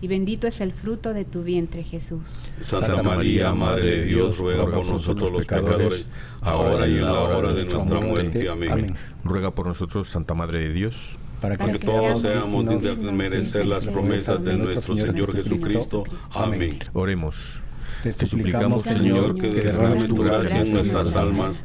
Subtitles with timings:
[0.00, 2.22] y bendito es el fruto de tu vientre, Jesús.
[2.60, 6.08] Santa María, Madre de Dios, ruega por nosotros los pecadores,
[6.40, 8.48] ahora y en la hora de nuestra muerte.
[8.48, 8.94] Amén.
[9.24, 11.16] Ruega por nosotros, Santa Madre de Dios.
[11.40, 16.04] Para que, todos seamos dignos de merecer las promesas de nuestro Señor Jesucristo.
[16.32, 16.78] Amén.
[16.92, 17.60] Oremos.
[18.02, 21.64] Te suplicamos, Señor, que derrames tu gracia en nuestras almas,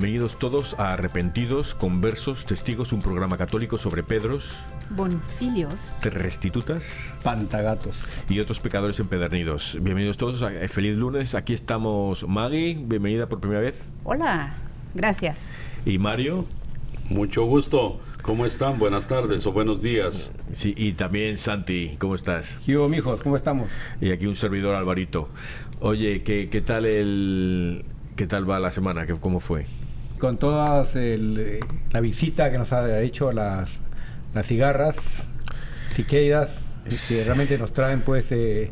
[0.00, 4.54] Bienvenidos todos a Arrepentidos, Conversos, Testigos, un programa católico sobre Pedros,
[4.90, 7.96] Bonfilios, Restitutas Pantagatos.
[8.28, 9.76] y otros pecadores empedernidos.
[9.82, 11.34] Bienvenidos todos, a, eh, feliz lunes.
[11.34, 13.90] Aquí estamos Maggie, bienvenida por primera vez.
[14.04, 14.54] Hola,
[14.94, 15.50] gracias.
[15.84, 16.44] Y Mario,
[17.10, 17.98] Mucho gusto.
[18.22, 18.78] ¿Cómo están?
[18.78, 20.30] Buenas tardes o buenos días.
[20.52, 22.56] sí, y también Santi, ¿cómo estás?
[22.64, 23.20] ¿Qué hubo, mijos?
[23.20, 23.68] ¿Cómo estamos?
[24.00, 25.28] Y aquí un servidor Alvarito.
[25.80, 27.84] Oye, ¿qué, qué tal el
[28.14, 29.04] qué tal va la semana?
[29.06, 29.66] ¿Qué- ¿Cómo fue?
[30.18, 31.60] Con todas el, eh,
[31.92, 33.70] la visita que nos ha hecho las,
[34.34, 34.96] las cigarras,
[35.92, 36.50] ciqueidas,
[37.08, 38.70] que realmente nos traen pues eh,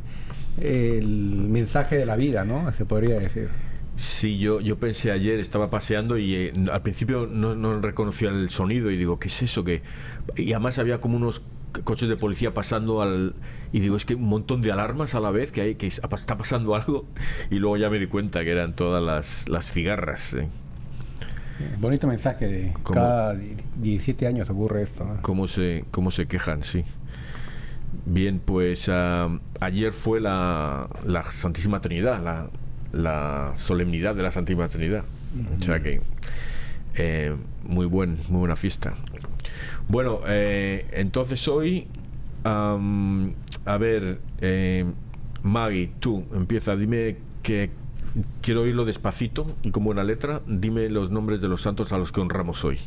[0.61, 2.73] el mensaje de la vida, ¿no?
[2.73, 3.49] Se podría decir.
[3.97, 8.51] Sí, yo, yo pensé ayer, estaba paseando y eh, al principio no, no reconocía el
[8.51, 9.65] sonido y digo, ¿qué es eso?
[9.65, 9.83] que
[10.37, 11.43] Y además había como unos
[11.85, 13.35] coches de policía pasando al...
[13.73, 16.01] Y digo, es que un montón de alarmas a la vez, que, hay, que es-
[16.13, 17.07] está pasando algo.
[17.51, 20.35] Y luego ya me di cuenta que eran todas las, las cigarras.
[20.35, 20.49] eh.
[21.81, 22.95] Bonito mensaje de ¿Cómo?
[23.01, 25.05] cada di- 17 años ocurre esto.
[25.05, 25.23] ¿no?
[25.23, 26.85] cómo se, cómo se quejan, sí.
[28.05, 28.91] Bien, pues
[29.61, 32.51] ayer fue la, la Santísima Trinidad, la,
[32.93, 35.05] la solemnidad de la Santísima Trinidad.
[35.59, 36.01] O sea que
[36.95, 37.35] eh,
[37.65, 38.95] muy buen, muy buena fiesta.
[39.89, 41.87] Bueno, eh, entonces hoy,
[42.45, 44.85] a ver, eh,
[45.43, 47.71] Maggie, tú empieza, dime que
[48.43, 50.41] quiero oírlo despacito y con buena letra.
[50.47, 52.79] Dime los nombres de los santos a los que honramos hoy.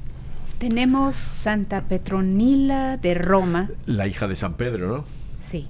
[0.58, 5.06] Tenemos Santa Petronila de Roma, La hija de San Pedro, ¿no?
[5.42, 5.68] sí.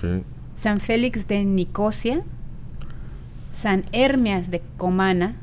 [0.00, 0.22] Sí.
[0.56, 2.22] San Félix de Nicosia,
[3.54, 5.36] San Hermias de Comana,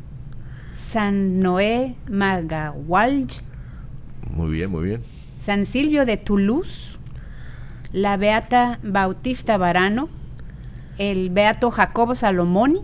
[0.76, 3.42] San Noé Magahualj,
[4.30, 5.02] Muy bien, muy bien.
[5.44, 6.98] San Silvio de Toulouse,
[7.92, 10.10] la Beata Bautista Varano,
[10.98, 12.82] el Beato Jacobo Salomoni,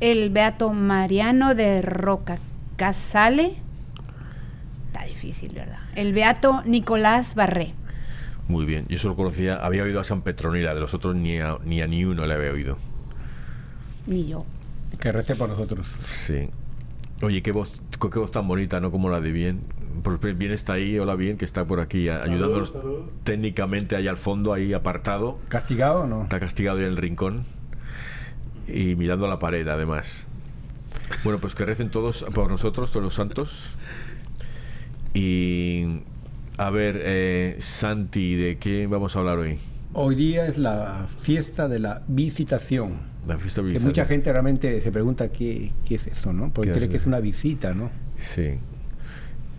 [0.00, 2.38] el Beato Mariano de Roca
[2.76, 3.54] Casale,
[4.86, 5.78] está difícil, ¿verdad?
[5.94, 7.72] El Beato Nicolás Barré.
[8.48, 8.84] Muy bien.
[8.88, 11.86] Yo solo conocía, había oído a San Petronila, de los otros ni a ni, a
[11.86, 12.78] ni uno le había oído.
[14.06, 14.44] Ni yo.
[15.00, 15.86] Que rece por nosotros.
[16.06, 16.50] Sí.
[17.22, 18.90] Oye, qué voz, qué voz tan bonita, ¿no?
[18.90, 19.60] Como la de Bien.
[20.02, 22.74] Por- Bien está ahí, hola Bien, que está por aquí ayudándonos
[23.22, 25.38] técnicamente ahí al fondo, ahí apartado.
[25.48, 26.24] ¿Castigado o no?
[26.24, 27.44] Está castigado ahí en el rincón
[28.68, 30.26] y mirando a la pared, además.
[31.22, 33.76] Bueno, pues que recen todos por nosotros, todos los santos.
[35.12, 36.00] Y
[36.56, 39.58] a ver, eh, Santi, ¿de qué vamos a hablar hoy?
[39.92, 42.90] Hoy día es la fiesta de la visitación.
[43.28, 43.86] La fiesta Que bizarra.
[43.86, 46.50] mucha gente realmente se pregunta qué, qué es eso, ¿no?
[46.52, 46.90] Porque ¿Qué cree es?
[46.90, 47.90] que es una visita, ¿no?
[48.16, 48.58] Sí.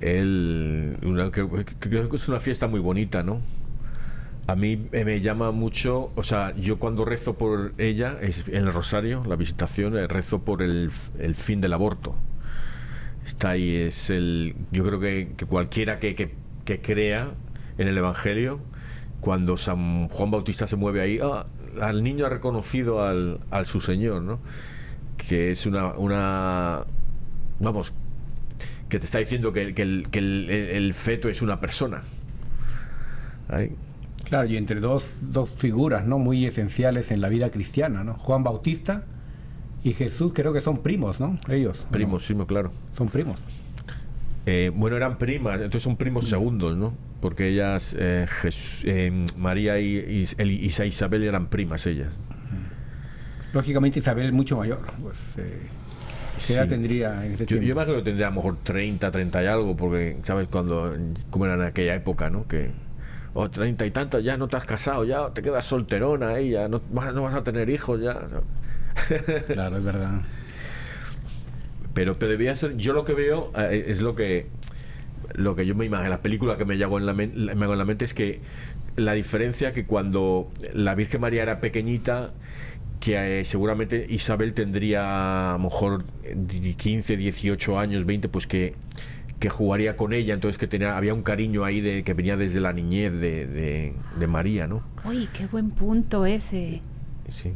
[0.02, 1.50] Una- creo,
[1.80, 3.40] creo que es una fiesta muy bonita, ¿no?
[4.48, 8.56] A mí eh, me llama mucho, o sea, yo cuando rezo por ella, es en
[8.68, 12.16] el rosario, la visitación, eh, rezo por el, fin del aborto.
[13.24, 14.56] Está ahí, es el.
[14.72, 17.32] Yo creo que, cualquiera que, que- crea
[17.78, 18.60] en el Evangelio
[19.22, 21.46] cuando San Juan Bautista se mueve ahí, ah,
[21.82, 24.40] al niño ha reconocido al, al su Señor, ¿no?
[25.18, 26.86] Que es una, una
[27.60, 27.94] vamos,
[28.90, 32.04] que te está diciendo que, que, el, el, el, feto es una persona.
[33.50, 33.76] Ahí.
[34.26, 36.18] Claro, y entre dos, dos figuras ¿no?
[36.20, 38.16] muy esenciales en la vida cristiana, ¿no?
[38.16, 39.06] Juan Bautista
[39.84, 41.38] y Jesús creo que son primos, ¿no?
[41.48, 41.86] Ellos.
[41.92, 42.72] Primos, sí, claro.
[42.98, 43.40] Son primos.
[44.48, 46.94] Eh, bueno, eran primas, entonces son primos segundos, ¿no?
[47.22, 48.28] Porque ellas, eh,
[48.84, 52.20] eh, María y, y, Isabel eran primas ellas.
[53.54, 55.18] Lógicamente Isabel es mucho mayor, pues
[56.46, 59.44] ¿Qué edad tendría en ese yo, Yo creo que tendría a lo mejor 30, 30
[59.44, 60.48] y algo, porque, ¿sabes?
[60.48, 60.96] Cuando,
[61.30, 62.48] cómo era en aquella época, ¿no?
[62.48, 62.72] Que,
[63.36, 66.70] o 30 y tantos, ya no te has casado, ya te quedas solterona ahí, ya
[66.70, 68.14] no, no vas a tener hijos, ya.
[69.48, 70.22] claro, es verdad.
[71.94, 74.48] Pero, pero debía ser, yo lo que veo eh, es lo que
[75.34, 77.26] lo que yo me imagino, la película que me hago en la, me
[77.66, 78.40] hago en la mente es que
[78.96, 82.32] la diferencia que cuando la Virgen María era pequeñita
[83.02, 86.06] que eh, seguramente Isabel tendría a lo mejor
[86.78, 88.76] 15, 18 años, 20, pues que,
[89.40, 92.60] que jugaría con ella, entonces que tenía, había un cariño ahí de, que venía desde
[92.60, 94.82] la niñez de, de, María, ¿no?
[95.04, 96.82] Uy, qué buen punto ese.
[97.28, 97.54] Sí.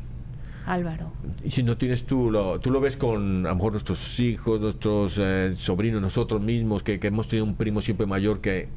[0.65, 1.11] Álvaro.
[1.43, 4.59] Y si no tienes tú, lo, tú lo ves con a lo mejor nuestros hijos,
[4.59, 8.67] nuestros eh, sobrinos, nosotros mismos, que, que, hemos tenido un primo siempre mayor que,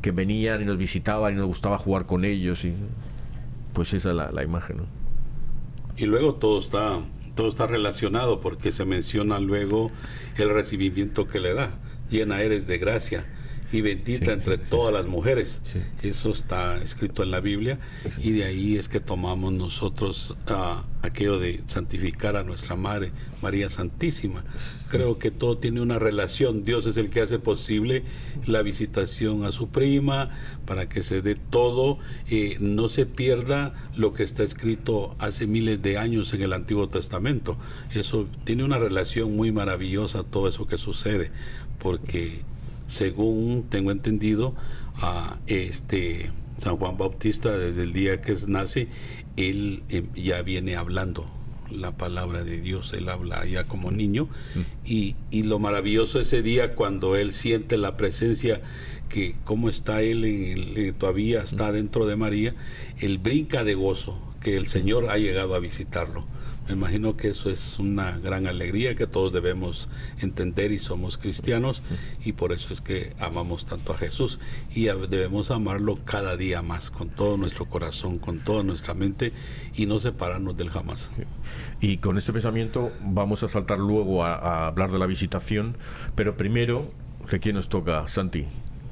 [0.00, 2.74] que venían y nos visitaban y nos gustaba jugar con ellos, y
[3.74, 4.84] pues esa es la, la imagen, ¿no?
[5.96, 7.00] Y luego todo está,
[7.34, 9.90] todo está relacionado porque se menciona luego
[10.36, 11.70] el recibimiento que le da.
[12.10, 13.26] Llena eres de gracia
[13.72, 15.60] y bendita entre todas las mujeres.
[16.02, 17.78] Eso está escrito en la Biblia
[18.18, 23.12] y de ahí es que tomamos nosotros uh, aquello de santificar a nuestra Madre,
[23.42, 24.44] María Santísima.
[24.90, 26.64] Creo que todo tiene una relación.
[26.64, 28.04] Dios es el que hace posible
[28.46, 30.30] la visitación a su prima
[30.64, 31.98] para que se dé todo,
[32.28, 36.88] eh, no se pierda lo que está escrito hace miles de años en el Antiguo
[36.88, 37.56] Testamento.
[37.94, 41.30] Eso tiene una relación muy maravillosa, todo eso que sucede,
[41.78, 42.40] porque
[42.86, 44.54] según tengo entendido,
[44.98, 48.88] a este San Juan Bautista desde el día que nace,
[49.36, 51.26] él em, ya viene hablando
[51.70, 54.60] la palabra de Dios, él habla ya como niño mm.
[54.84, 58.60] y, y, lo maravilloso ese día cuando él siente la presencia
[59.08, 62.54] que como está él en todavía está dentro de María,
[62.98, 66.24] él brinca de gozo que el Señor ha llegado a visitarlo.
[66.68, 69.88] Me imagino que eso es una gran alegría que todos debemos
[70.20, 71.80] entender y somos cristianos
[72.24, 74.40] y por eso es que amamos tanto a Jesús
[74.74, 79.32] y debemos amarlo cada día más con todo nuestro corazón, con toda nuestra mente
[79.76, 81.10] y no separarnos del jamás.
[81.80, 85.76] Y con este pensamiento vamos a saltar luego a, hablar de la visitación,
[86.16, 86.90] pero primero,
[87.30, 88.46] ¿de quién nos toca, Santi?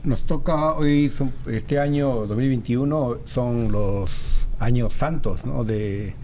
[0.04, 1.10] Nos toca hoy,
[1.46, 4.10] este año 2021, son los
[4.58, 5.64] años santos ¿no?
[5.64, 6.14] de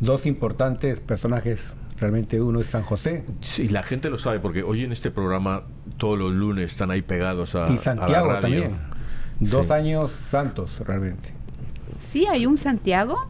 [0.00, 1.74] dos importantes personajes.
[1.98, 3.24] Realmente uno es San José.
[3.42, 5.64] Sí, la gente lo sabe porque hoy en este programa
[5.98, 8.74] todos los lunes están ahí pegados a, y Santiago también.
[9.40, 11.34] Dos años santos realmente.
[11.98, 13.28] Sí, hay un Santiago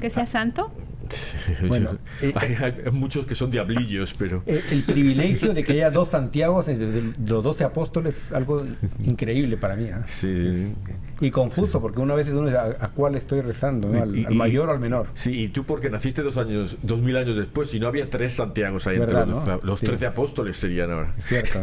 [0.00, 0.70] que sea santo.
[1.68, 4.42] Bueno, eh, hay, muchos que son diablillos, pero...
[4.46, 8.64] Eh, el, privilegio de que haya dos Santiagos, de, los doce apóstoles, algo
[9.04, 9.88] increíble para mí.
[9.88, 10.02] ¿ah?
[10.06, 10.74] Sí.
[11.20, 14.02] Y confuso, porque una vez uno a, a cuál estoy rezando, ¿no?
[14.02, 15.08] al, mayor o al menor.
[15.14, 18.32] Sí, y tú porque naciste dos años, dos mil años después, y no había tres
[18.32, 21.14] Santiagos ahí entre los, los trece apóstoles serían ahora.
[21.20, 21.60] cierto.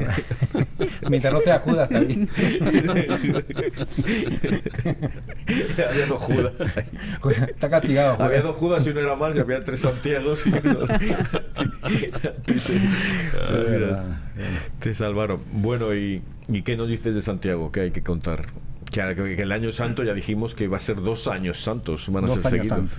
[1.10, 2.30] Mientras no sea Judas también.
[5.90, 6.54] había dos Judas.
[7.48, 8.22] Está castigado.
[8.22, 10.80] Había dos Judas y uno era mal, y había tres Santiagos y uno...
[14.80, 15.42] te salvaron.
[15.54, 17.72] Bueno, ¿y, ¿y qué nos dices de Santiago?
[17.72, 18.48] ¿Qué hay que contar?
[18.92, 22.30] Que, el año santo ya dijimos que va a ser dos años santos, van a
[22.30, 22.92] ser seguidos.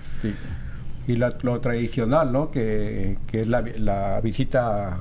[1.07, 2.50] Y lo tradicional, ¿no?
[2.50, 4.99] Que, es la, visita,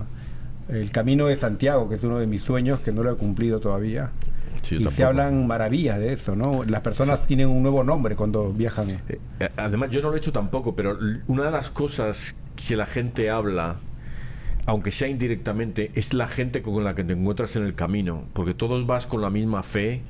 [0.70, 3.60] el camino de Santiago, que es uno de mis sueños, que no lo he cumplido
[3.60, 4.12] todavía.
[4.70, 6.64] y se hablan maravillas de eso, ¿no?
[6.64, 8.90] Las personas tienen un nuevo nombre cuando viajan.
[8.90, 12.76] Eh, eh, además, yo no lo he hecho tampoco, pero una de las cosas que
[12.76, 13.78] la gente habla
[14.66, 18.54] aunque sea indirectamente, es la gente con la que te encuentras en el camino, porque
[18.54, 20.02] todos vas con la misma fe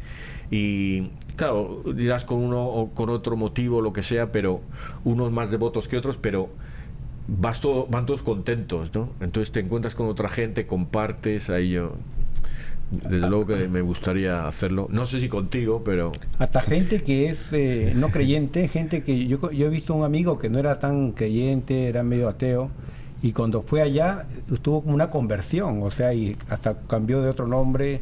[0.51, 4.61] y claro, dirás con uno o con otro motivo, lo que sea, pero
[5.03, 6.49] unos más devotos que otros, pero
[7.27, 9.09] vas todo, van todos contentos, ¿no?
[9.19, 11.95] Entonces te encuentras con otra gente, compartes, ahí yo
[12.91, 14.87] desde luego que me gustaría hacerlo.
[14.91, 16.11] No sé si contigo, pero...
[16.37, 20.37] Hasta gente que es eh, no creyente, gente que yo, yo he visto un amigo
[20.37, 22.69] que no era tan creyente, era medio ateo,
[23.25, 24.27] y cuando fue allá
[24.61, 28.01] tuvo como una conversión, o sea, y hasta cambió de otro nombre,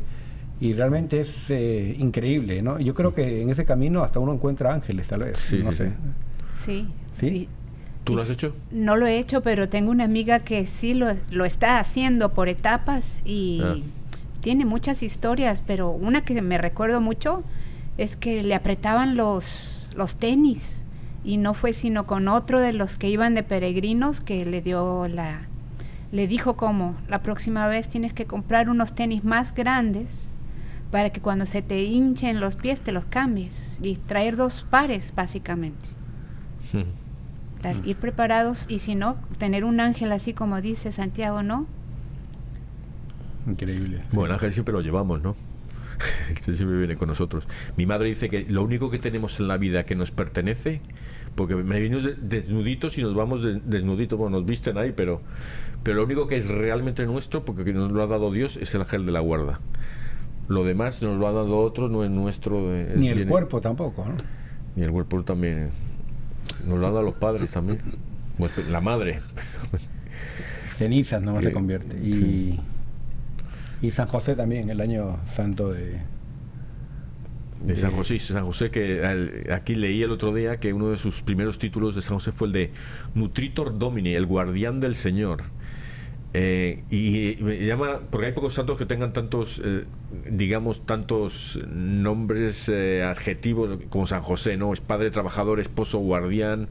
[0.59, 2.77] y realmente es eh, increíble, ¿no?
[2.77, 5.37] Yo creo que en ese camino hasta uno encuentra ángeles, tal vez.
[5.37, 5.91] Sí, no sí, sé.
[6.51, 6.87] Sí.
[7.13, 7.47] ¿Sí?
[8.03, 8.53] ¿Tú lo has hecho?
[8.71, 12.49] No lo he hecho, pero tengo una amiga que sí lo, lo está haciendo por
[12.49, 13.75] etapas y Ah.
[14.41, 17.43] tiene muchas historias, pero una que me recuerdo mucho
[17.97, 20.81] es que le apretaban los, los tenis
[21.23, 25.07] y no fue sino con otro de los que iban de peregrinos que le dio
[25.07, 25.47] la
[26.11, 30.27] le dijo como la próxima vez tienes que comprar unos tenis más grandes
[30.91, 35.13] para que cuando se te hinchen los pies te los cambies y traer dos pares
[35.15, 35.85] básicamente
[37.85, 41.65] ir preparados y si no tener un ángel así como dice Santiago no
[43.47, 44.01] Increíble.
[44.11, 45.35] Bueno, Ángel siempre lo llevamos, ¿no?
[46.29, 47.47] Él siempre viene con nosotros.
[47.77, 50.81] Mi madre dice que lo único que tenemos en la vida que nos pertenece,
[51.35, 55.21] porque me venimos de- desnuditos y nos vamos de- desnuditos, bueno, nos visten ahí, pero,
[55.83, 58.73] pero lo único que es realmente nuestro, porque que nos lo ha dado Dios, es
[58.75, 59.59] el ángel de la guarda.
[60.47, 62.73] Lo demás nos lo ha dado otro, no es nuestro.
[62.73, 64.13] eh, es- Ni el cuerpo tampoco, ¿no?
[64.75, 65.57] Ni el cuerpo también.
[65.59, 65.69] eh.
[66.67, 67.79] Nos lo han dado los padres también.
[68.69, 69.21] La madre.
[70.77, 71.97] Cenizas Que- se convierte.
[72.05, 72.59] Y, sí.
[73.81, 75.99] y San José también, el año santo de...
[77.63, 80.97] De San José, San José que al- aquí leí el otro día que uno de
[80.97, 82.71] sus primeros títulos de San José fue el de
[83.15, 85.43] Nutritor Domini, el guardián del Señor.
[86.35, 89.85] Eh, y, y me llama, porque hay pocos santos que tengan tantos, eh,
[90.29, 94.73] digamos, tantos nombres, eh, adjetivos como San José, ¿no?
[94.73, 96.69] Es padre, trabajador, esposo, guardián,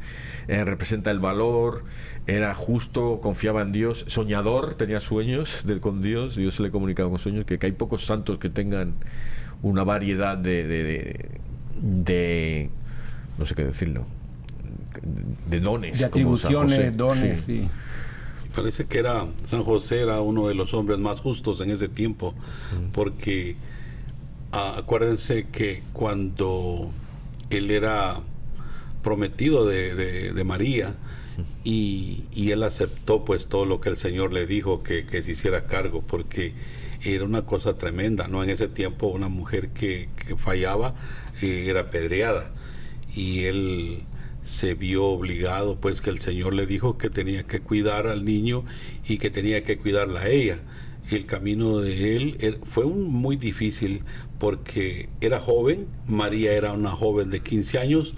[0.48, 1.84] eh, representa el valor,
[2.26, 7.08] era justo, confiaba en Dios, soñador, tenía sueños de, con Dios, Dios se le comunicaba
[7.08, 8.94] con sueños, que, que hay pocos santos que tengan
[9.62, 11.30] una variedad de, de, de-
[11.80, 12.70] de-
[13.38, 14.06] no sé qué decirlo,
[15.48, 15.98] de dones.
[15.98, 16.90] De como San atribuciones, José.
[16.92, 17.60] dones, Sí.
[17.62, 17.68] sí.
[18.54, 22.34] Parece que era San José era uno de los hombres más justos en ese tiempo,
[22.92, 23.56] porque
[24.52, 26.90] ah, acuérdense que cuando
[27.48, 28.20] él era
[29.02, 30.94] prometido de, de- de María
[31.64, 35.32] y, y él aceptó pues todo lo que el Señor le dijo que, que se
[35.32, 36.52] hiciera cargo, porque
[37.04, 38.42] era una cosa tremenda, ¿no?
[38.42, 40.94] En ese tiempo una mujer que, que fallaba
[41.40, 42.52] eh, era apedreada
[43.14, 44.02] y él
[44.44, 48.64] se vio obligado, pues que el Señor le dijo que tenía que cuidar al niño
[49.06, 50.58] y que tenía que cuidarla a ella.
[51.10, 54.02] El camino de él er- fue un- muy difícil
[54.38, 58.14] porque era joven, María era una joven de 15 años,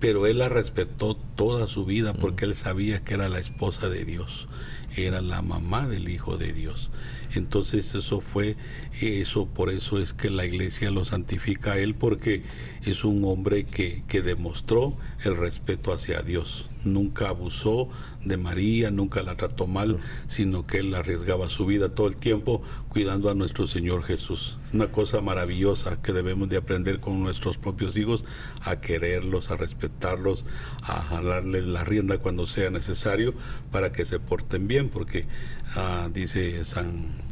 [0.00, 4.04] pero él la respetó toda su vida porque él sabía que era la esposa de
[4.04, 4.48] Dios,
[4.96, 6.90] era la mamá del Hijo de Dios.
[7.34, 8.56] Entonces eso fue,
[9.00, 12.42] eso por eso es que la iglesia lo santifica a él porque
[12.84, 16.68] es un hombre que, que demostró el respeto hacia Dios.
[16.84, 17.88] Nunca abusó
[18.24, 22.62] de María, nunca la trató mal, sino que él arriesgaba su vida todo el tiempo
[22.88, 24.58] cuidando a nuestro Señor Jesús.
[24.72, 28.24] Una cosa maravillosa que debemos de aprender con nuestros propios hijos,
[28.62, 30.44] a quererlos, a respetarlos,
[30.82, 33.34] a jalarles la rienda cuando sea necesario
[33.70, 35.26] para que se porten bien, porque
[35.74, 37.22] ah, dice San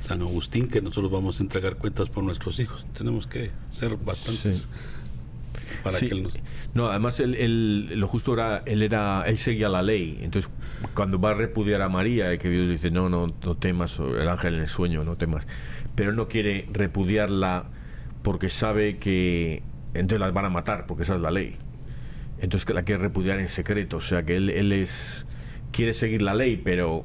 [0.00, 2.86] San Agustín que nosotros vamos a entregar cuentas por nuestros hijos.
[2.96, 4.66] Tenemos que ser bastantes Sí.
[5.82, 6.08] Para Sí.
[6.08, 6.32] que él nos...
[6.74, 10.18] No, además él, él- lo justo era, él era, él seguía la ley.
[10.22, 10.50] Entonces,
[10.94, 14.54] cuando va a repudiar a María, que Dios dice, no, no, no temas, el ángel
[14.54, 15.46] en el sueño, no temas.
[15.94, 17.64] Pero él no quiere repudiarla
[18.22, 19.62] porque sabe que
[19.94, 21.56] entonces las van a matar, porque esa es la ley.
[22.40, 23.96] Entonces que la quiere repudiar en secreto.
[23.98, 25.26] O sea que él, él es
[25.72, 27.04] quiere seguir la ley, pero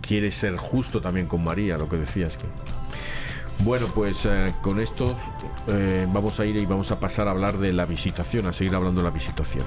[0.00, 2.44] quiere ser justo también con María, lo que decías que.
[3.60, 5.16] Bueno, pues eh, con esto
[5.66, 8.74] eh, vamos a ir y vamos a pasar a hablar de la visitación, a seguir
[8.74, 9.64] hablando de la visitación.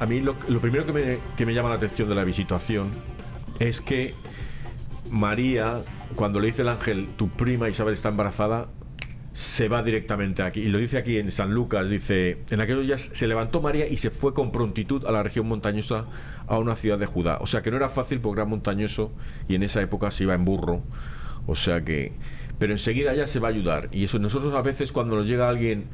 [0.00, 2.90] A mí lo, lo primero que me, que me llama la atención de la visitación
[3.58, 4.14] es que
[5.10, 5.82] María,
[6.14, 8.68] cuando le dice el ángel, tu prima Isabel está embarazada,
[9.32, 10.60] se va directamente aquí.
[10.60, 13.96] Y lo dice aquí en San Lucas, dice, en aquellos días se levantó María y
[13.96, 16.06] se fue con prontitud a la región montañosa,
[16.46, 17.38] a una ciudad de Judá.
[17.40, 19.12] O sea que no era fácil porque era montañoso
[19.48, 20.82] y en esa época se iba en burro.
[21.46, 22.12] O sea que...
[22.58, 23.88] Pero enseguida ya se va a ayudar.
[23.92, 25.84] Y eso nosotros a veces cuando nos llega alguien,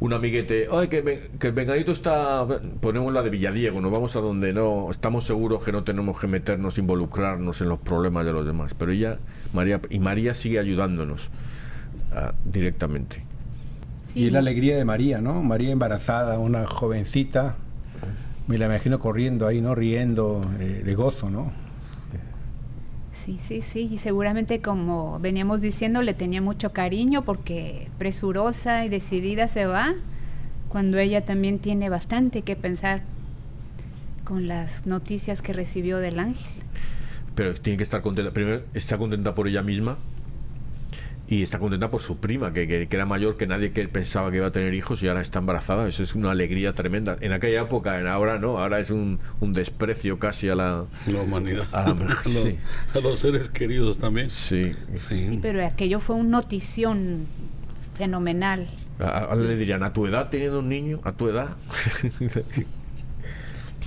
[0.00, 2.46] un amiguete, ay, que, me- que el vengadito está,
[2.80, 6.26] ponemos la de Villadiego, nos vamos a donde no, estamos seguros que no tenemos que
[6.26, 8.74] meternos, involucrarnos en los problemas de los demás.
[8.74, 9.18] Pero ella,
[9.52, 11.30] María, y María sigue ayudándonos
[12.14, 13.24] ah, directamente.
[14.02, 14.20] Sí.
[14.20, 15.42] Y es la alegría de María, ¿no?
[15.42, 17.54] María embarazada, una jovencita.
[18.48, 19.74] Me la imagino corriendo ahí, ¿no?
[19.76, 21.52] Riendo eh, de gozo, ¿no?
[23.24, 28.88] Sí, sí, sí, y seguramente como veníamos diciendo, le tenía mucho cariño porque presurosa y
[28.88, 29.94] decidida se va,
[30.68, 33.02] cuando ella también tiene bastante que pensar
[34.24, 36.50] con las noticias que recibió del ángel.
[37.36, 39.98] Pero tiene que estar contenta, primero está contenta por ella misma
[41.32, 44.36] y está contenta por su prima, que, que, era mayor que nadie que pensaba que
[44.36, 45.88] iba a tener hijos y ahora está embarazada.
[45.88, 47.16] Eso es una alegría tremenda.
[47.20, 51.20] En aquella época, en ahora no, ahora es un, un desprecio casi a la, la
[51.22, 51.66] humanidad.
[51.72, 51.96] A,
[53.02, 54.28] los, seres queridos también.
[54.28, 54.74] Sí.
[55.08, 55.38] sí.
[55.40, 57.26] pero aquello fue una notición
[57.96, 58.68] fenomenal.
[58.98, 61.56] A, le dirían, a tu edad teniendo un niño, a tu edad.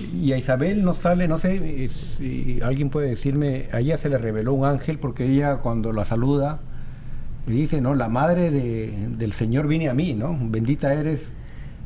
[0.00, 4.18] y a Isabel no sale, no sé si alguien puede decirme, a ella se le
[4.18, 6.58] reveló un ángel porque ella cuando la saluda
[7.46, 7.94] y dice, ¿no?
[7.94, 10.36] La madre de, del Señor viene a mí, ¿no?
[10.40, 11.20] Bendita eres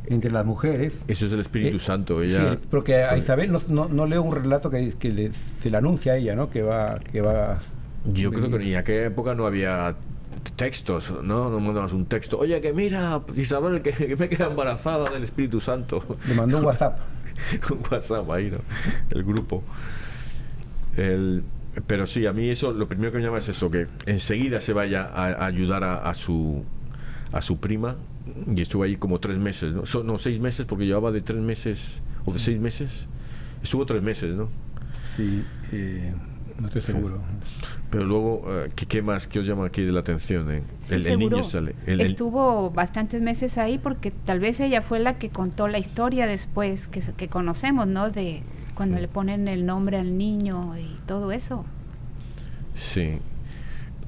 [0.06, 0.94] entre las mujeres.
[1.06, 2.22] Eso es el Espíritu eh, Santo.
[2.22, 5.30] Ella, sí, porque a Isabel no, no, leo un relato que, que
[5.62, 6.50] se le anuncia a ella, ¿no?
[6.50, 6.98] Que va...
[6.98, 7.58] Que va
[8.06, 9.96] Yo creo que en aquella época no había
[10.56, 11.50] textos, ¿no?
[11.50, 12.38] No mandamos un texto.
[12.38, 16.02] Oye, que mira, Isabel, que, que me queda embarazada del Espíritu Santo.
[16.26, 16.98] Le mandó un WhatsApp.
[17.70, 18.58] un WhatsApp ahí, ¿no?
[19.10, 19.62] El grupo.
[20.96, 21.44] El,
[21.86, 24.72] pero sí, a mí eso, lo primero que me llama es eso, que enseguida se
[24.72, 26.64] vaya a, ayudar a, su
[27.32, 27.96] a su prima
[28.54, 29.82] y estuvo ahí como tres meses, ¿no?
[30.02, 33.06] no, seis meses porque llevaba de tres meses o de seis meses.
[33.62, 34.48] Estuvo tres meses, ¿no?
[35.16, 36.14] Sí, eh,
[36.58, 37.20] no estoy seguro.
[37.90, 40.50] Pero luego, eh, ¿qué, más que os llama aquí de la atención?
[40.50, 40.62] Eh?
[40.90, 41.74] el, niño sale.
[41.86, 46.88] Estuvo bastantes meses ahí porque tal vez ella fue la que contó la historia después
[46.88, 48.10] que, que conocemos, ¿no?
[48.10, 48.42] De
[48.80, 51.66] cuando le ponen el nombre al niño y todo eso.
[52.74, 53.18] Sí.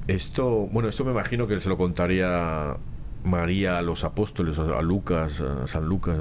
[0.09, 2.79] Esto, bueno, esto me imagino que se lo contaría
[3.23, 6.17] María a los apóstoles, a Lucas, a San Lucas.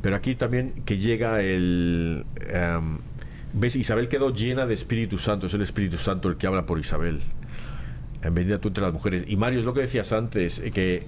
[0.00, 2.24] Pero aquí también que llega el...
[2.40, 3.00] Em,
[3.52, 3.76] ¿Ves?
[3.76, 7.20] Isabel quedó llena de Espíritu Santo, es el Espíritu Santo el que habla por Isabel.
[8.22, 9.24] Bendita tú entre las mujeres.
[9.26, 11.02] Y Mario, es lo que decías antes, eh, que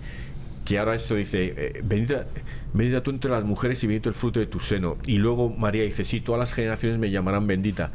[0.70, 2.28] que ahora esto dice, eh, bendita,
[2.72, 4.98] bendita tú entre las mujeres y bendito el fruto de tu seno.
[5.04, 7.90] Y luego María dice, sí, todas las generaciones me llamarán bendita.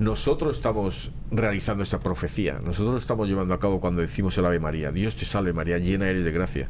[0.00, 4.58] Nosotros estamos realizando esta profecía, nosotros lo estamos llevando a cabo cuando decimos el Ave
[4.58, 6.66] María, Dios te salve María, llena eres de gracia.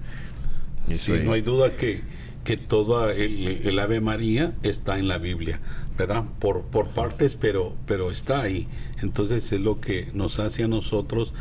[0.95, 2.03] sí, no hay duda que,
[2.45, 5.61] que todo el, Ave María está en la Biblia,
[5.97, 6.25] ¿verdad?
[6.39, 8.69] Por, por partes, pero, pero está ahí.
[9.01, 11.33] Entonces es lo que nos hace a nosotros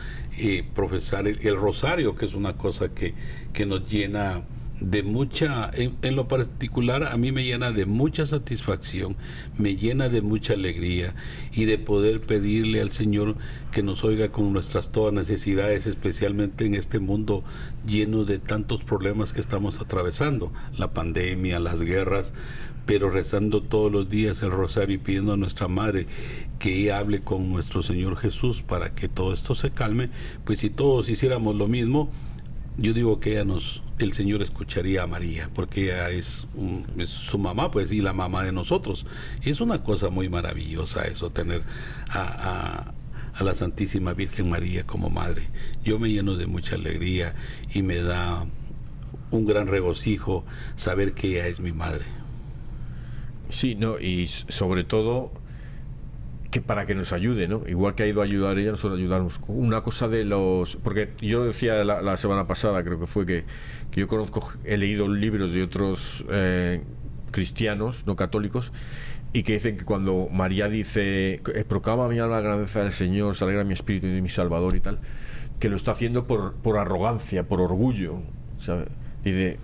[0.73, 3.13] profesar el, rosario, que es una cosa que,
[3.53, 4.43] que nos llena
[4.79, 9.15] de mucha, en, lo particular a mí me llena de mucha satisfacción,
[9.57, 11.15] me llena de mucha alegría
[11.53, 13.35] y de poder pedirle al Señor
[13.71, 17.43] que nos oiga con nuestras todas necesidades, especialmente en este mundo
[17.87, 22.33] lleno de tantos problemas que estamos atravesando, la pandemia, las guerras,
[22.85, 26.07] pero rezando todos los días el rosario y pidiendo a nuestra Madre
[26.59, 30.09] que ella hable con nuestro Señor Jesús para que todo esto se calme,
[30.43, 32.09] pues si todos hiciéramos lo mismo,
[32.77, 36.47] yo digo que ella nos, el Señor escucharía a María, porque ella es,
[37.05, 39.05] su mamá, pues, y la mamá de nosotros.
[39.41, 41.61] es una cosa muy maravillosa eso, tener
[42.09, 42.91] a,
[43.39, 45.49] la Santísima Virgen María como madre.
[45.83, 47.35] Yo me lleno de mucha alegría
[47.73, 48.45] y me da
[49.31, 50.45] un gran regocijo
[50.75, 52.05] saber que ella es mi madre.
[53.55, 55.31] Sí, no, y sobre todo
[56.51, 57.63] que para que nos ayude, ¿no?
[57.65, 59.39] Igual que ha ido a ayudar ella, nosotros ayudamos.
[59.47, 60.75] Una cosa de los...
[60.75, 63.45] Porque yo decía la, semana pasada, creo que fue que,
[63.91, 66.83] que, yo conozco, he leído libros de otros eh,
[67.31, 68.73] cristianos, no católicos,
[69.31, 73.37] y que dicen que cuando María dice, eh, proclama mi alma la grandeza del Señor,
[73.37, 74.99] se alegra mi espíritu y mi Salvador y tal,
[75.61, 78.21] que lo está haciendo por, por arrogancia, por orgullo,
[78.57, 78.89] ¿sabes?
[79.23, 79.59] Dice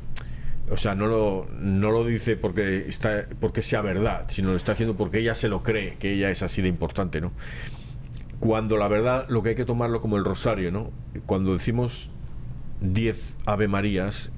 [0.72, 4.72] o sea, no lo, no lo dice porque, está, porque sea verdad, sino lo está
[4.72, 7.34] haciendo porque ella se lo cree, que ella es así de importante, ¿no?
[8.40, 10.92] Cuando la verdad lo que hay que tomarlo como el rosario, ¿no?
[11.26, 12.10] Cuando decimos
[12.80, 14.32] 10 Ave Marías,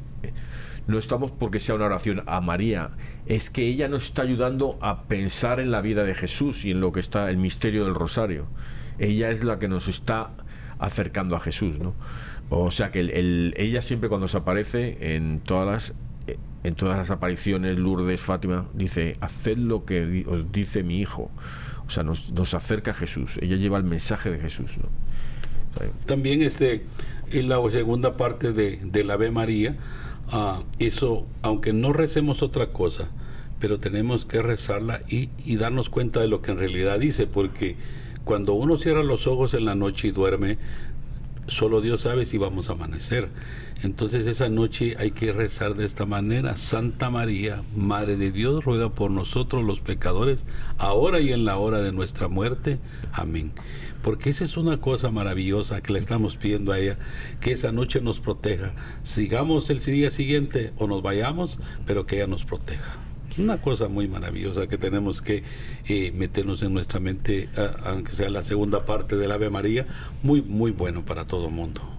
[0.88, 2.90] no estamos porque sea una oración a María,
[3.28, 6.82] es que ella nos está ayudando a pensar en la vida de Jesús y en
[6.82, 8.48] lo que está el misterio del rosario.
[8.98, 10.32] Ella es la que nos está
[10.80, 11.94] acercando a Jesús, ¿no?
[12.50, 15.94] O sea que el, ella siempre cuando se aparece en todas las
[16.64, 21.30] en todas las apariciones, Lourdes, Fátima, dice, haced lo que os dice mi hijo.
[21.86, 23.38] O sea, nos, nos acerca Jesús.
[23.42, 24.72] Ella lleva el mensaje de Jesús.
[26.06, 26.86] También este,
[27.32, 29.76] en la segunda parte de, de la Ave María,
[30.80, 33.10] eso, aunque no recemos otra cosa,
[33.60, 37.76] pero tenemos que rezarla y, y darnos cuenta de lo que en realidad dice, porque
[38.24, 40.58] cuando uno cierra los ojos en la noche y duerme,
[41.48, 43.30] solo Dios sabe si vamos a amanecer.
[43.84, 46.56] Entonces esa noche hay que rezar de esta manera.
[46.56, 50.46] Santa María, Madre de Dios, ruega por nosotros los pecadores,
[50.78, 52.80] ahora y en la hora de nuestra muerte.
[53.12, 53.52] Amén.
[54.02, 56.98] Porque esa es una cosa maravillosa que le estamos pidiendo a ella,
[57.42, 58.74] que esa noche nos proteja.
[59.04, 62.98] Sigamos el día siguiente o nos vayamos, pero que ella nos proteja
[63.36, 65.44] una cosa muy maravillosa que tenemos que
[65.88, 67.50] eh, meternos en nuestra mente,
[67.84, 69.88] aunque sea la segunda parte del Ave María,
[70.22, 71.93] muy, muy bueno para todo el mundo.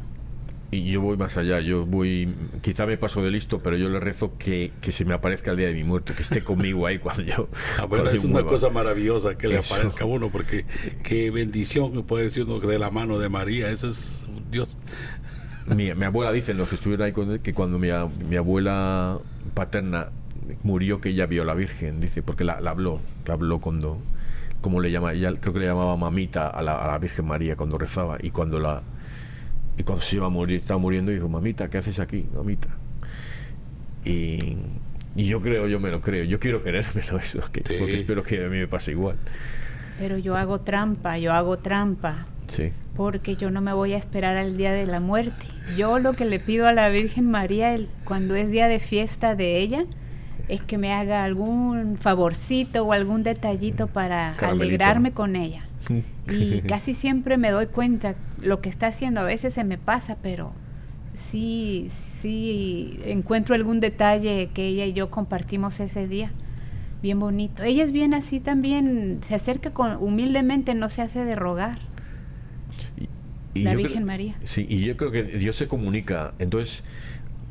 [0.74, 4.00] Y yo voy más allá, yo voy, quizá me paso de listo, pero yo le
[4.00, 6.98] rezo que, que se me aparezca el día de mi muerte, que esté conmigo ahí
[6.98, 7.48] cuando yo...
[7.78, 10.64] Ah, bueno, es una cosa maravillosa que le aparezca a uno, porque
[11.02, 14.76] qué bendición puede decir uno de la mano de María, eso es Dios.
[15.66, 17.88] Mi, mi abuela dice, los que estuvieron ahí con él, que cuando mi,
[18.28, 19.18] mi abuela
[19.54, 20.10] paterna
[20.64, 23.98] murió que ella vio a la Virgen, dice, porque la, habló, la habló cuando,
[24.60, 27.56] como le llama, ella creo que le llamaba mamita a la, a la, Virgen María
[27.56, 28.82] cuando rezaba y cuando la
[29.76, 32.68] y cuando se iba a morir, estaba muriendo, dijo, mamita, ¿qué haces aquí, mamita?
[34.04, 34.56] Y,
[35.16, 38.48] y yo creo, yo me lo creo, yo quiero querérmelo eso, porque espero que a
[38.48, 39.16] mí me pase igual.
[39.98, 42.26] Pero yo hago trampa, yo hago trampa.
[42.46, 42.72] Sí.
[42.94, 45.46] Porque yo no me voy a esperar al día de la muerte.
[45.76, 49.34] Yo lo que le pido a la Virgen María el, cuando es día de fiesta
[49.34, 49.86] de ella,
[50.48, 55.66] es que me haga algún favorcito o algún detallito para alegrarme con ella.
[56.32, 59.20] Y casi siempre me doy cuenta lo que está haciendo.
[59.20, 60.52] A veces se me pasa, pero
[61.16, 66.32] sí, sí encuentro algún detalle que ella y yo compartimos ese día.
[67.02, 67.62] Bien bonito.
[67.62, 71.78] Ella es bien así también, se acerca con, humildemente, no se hace de rogar.
[73.54, 74.36] la Virgen María.
[74.44, 76.32] Sí, y yo creo que Dios se comunica.
[76.38, 76.82] Entonces,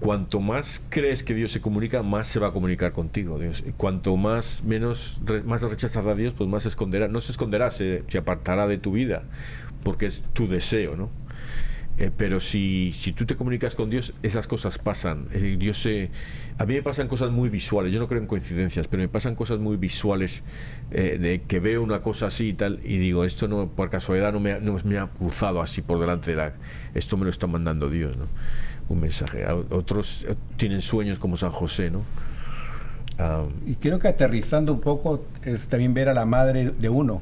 [0.04, 3.40] cuanto más crees que Dios se comunica, más se va a comunicar contigo.
[3.40, 3.64] Dios.
[3.78, 7.08] Cuanto más menos más rechazas a Dios, pues más se esconderá.
[7.08, 9.24] No se esconderá, se, apartará de tu vida,
[9.84, 11.10] porque es tu deseo, ¿no?
[12.00, 15.28] Eh, pero si, si tú te comunicas con Dios, esas cosas pasan.
[15.32, 16.10] Eh, Dios se,
[16.58, 17.94] a mí me pasan cosas muy visuales.
[17.94, 20.42] Yo no creo en coincidencias, pero me pasan cosas muy visuales
[20.90, 24.34] eh, de que veo una cosa así y tal y digo esto no por casualidad
[24.34, 26.54] no me, no me ha cruzado así por delante de la.
[26.96, 28.26] Esto me lo está mandando Dios, ¿no?
[28.90, 29.46] un mensaje.
[29.70, 32.04] Otros eh, tienen sueños como San José, ¿no?
[33.68, 37.22] y creo que aterrizando un poco es también ver a la madre de uno,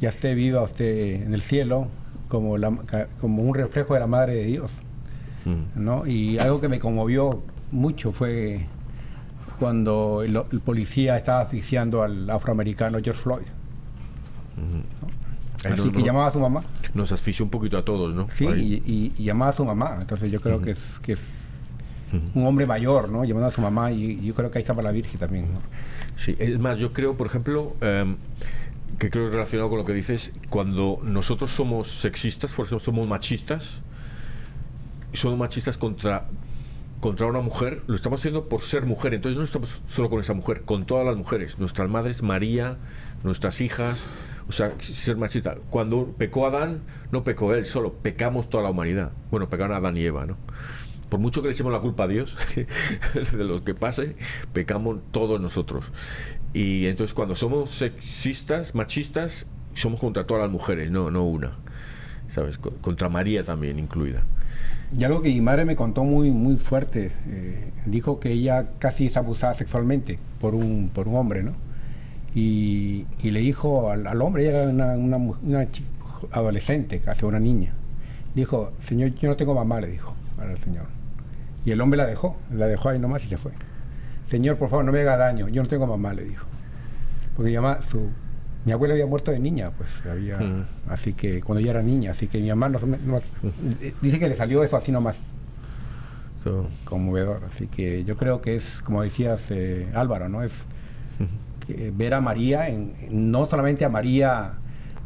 [0.00, 1.88] ya esté viva usted en el cielo,
[2.28, 2.72] como, la,
[3.20, 4.72] como un reflejo de la madre de Dios.
[5.44, 5.84] Mm.
[5.84, 6.06] ¿no?
[6.06, 8.66] Y algo que me conmovió mucho fue
[9.58, 13.46] cuando el, policía estaba asfixiando al afroamericano George Floyd.
[15.70, 16.62] Así que llamaba a su mamá.
[16.94, 18.28] Nos asfixia un poquito a todos, ¿no?
[18.34, 19.98] Sí, y, llamaba a su mamá.
[20.00, 21.20] Entonces yo creo que es, que es
[22.34, 23.24] un hombre mayor, ¿no?
[23.24, 25.60] Llamando a su mamá y, yo creo que ahí estaba la Virgen también, ¿no?
[26.18, 28.16] Sí, es más, yo creo, por ejemplo, em,
[28.98, 33.80] que creo relacionado con lo que dices, cuando nosotros somos sexistas, por ejemplo, somos machistas,
[35.12, 36.26] somos machistas contra
[37.00, 39.14] contra una mujer, lo estamos haciendo por ser mujer.
[39.14, 42.76] Entonces no estamos solo con esa mujer, con todas las mujeres, nuestras madres, María,
[43.24, 44.06] nuestras hijas,
[44.48, 45.56] o sea, ser machista.
[45.70, 49.12] Cuando pecó Adán, no pecó él solo, pecamos toda la humanidad.
[49.30, 50.36] Bueno, pecaron Adán y Eva, ¿no?
[51.08, 52.36] Por mucho que le echemos la culpa a Dios
[53.32, 54.14] de lo que pase,
[54.52, 55.92] pecamos todos nosotros.
[56.52, 61.52] Y entonces cuando somos sexistas, machistas, somos contra todas las mujeres, no, no una.
[62.28, 62.58] ¿Sabes?
[62.58, 64.22] Contra María también incluida.
[64.96, 69.06] Y algo que mi madre me contó muy, muy fuerte, eh, dijo que ella casi
[69.06, 71.54] es abusada sexualmente por un, por un hombre, ¿no?
[72.34, 75.66] y, le dijo al, hombre, ella era una, una,
[76.32, 77.72] adolescente, casi una niña,
[78.34, 80.86] dijo, señor, yo no tengo mamá, le dijo al señor.
[81.64, 83.52] Y el hombre la dejó, la dejó ahí nomás y se fue.
[84.30, 86.46] Señor, por favor, no me haga daño, yo no tengo mamá, le dijo.
[87.34, 88.10] Porque mi, mamá, su,
[88.64, 90.38] mi abuela había muerto de niña, pues había,
[90.88, 92.78] así que cuando ella era niña, así que mi mamá no,
[94.00, 95.16] dice que le salió eso así nomás.
[96.84, 100.44] Conmovedor, así que yo creo que es, como decías eh, Álvaro, ¿no?
[100.44, 100.62] Es
[101.92, 104.52] ver a María, en, no solamente a María,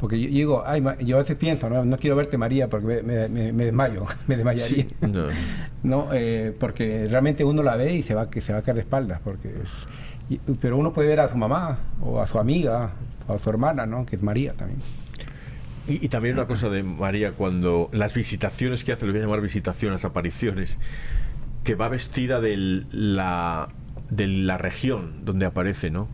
[0.04, 4.04] porque yo, digo, ay, yo a veces pienso, no, quiero verte María porque me, desmayo,
[4.26, 4.84] me desmayaría.
[5.82, 8.74] no, eh, porque realmente uno la ve y se va, que se va a caer
[8.74, 9.54] de espaldas, porque
[10.60, 12.90] pero uno puede ver a su mamá o a su amiga
[13.26, 14.04] o a su hermana, ¿no?
[14.04, 14.78] que es María también.
[15.88, 19.40] Y, también una cosa de María, cuando las visitaciones que hace, le voy a llamar
[19.40, 20.78] visitaciones, apariciones,
[21.62, 23.70] que va vestida de la,
[24.10, 26.10] de la región donde aparece, ¿no?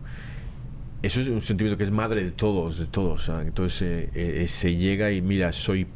[1.03, 3.29] Eso es un sentimiento que es madre de todos, de todos.
[3.29, 5.87] Entonces eh, eh, se llega y mira, soy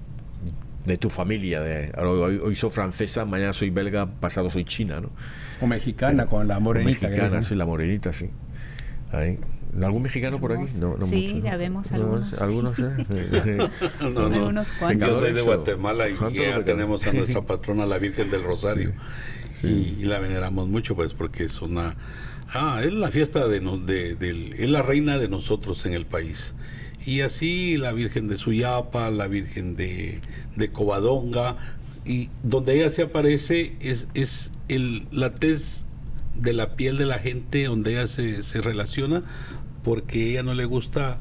[0.84, 1.60] de tu familia.
[1.60, 5.10] De, hoy, soy francesa, mañana soy belga, pasado soy china, ¿no?
[5.60, 7.08] O mexicana con la morenita.
[7.08, 8.30] mexicana, sí, la morenita, sí.
[9.12, 9.38] Ahí.
[9.82, 10.66] ¿Algún mexicano por aquí?
[10.78, 12.32] No, no sí, mucho, ya vemos algunos.
[12.34, 12.94] algunos, ¿eh?
[14.00, 14.62] no, no.
[14.92, 18.92] Yo soy de Guatemala y ya tenemos a nuestra patrona, la Virgen del Rosario.
[19.50, 19.96] Sí.
[20.00, 21.94] Y, la veneramos mucho, pues, porque es una...
[22.56, 26.54] Ah, es la fiesta de, de, es la reina de nosotros en el país.
[27.04, 30.20] Y así la Virgen de Suyapa, la Virgen de,
[30.54, 31.56] de Covadonga,
[32.04, 35.84] y donde ella se aparece es, es el, la tez
[36.36, 39.24] de la piel de la gente donde ella se, se relaciona
[39.82, 41.18] porque ella no le gusta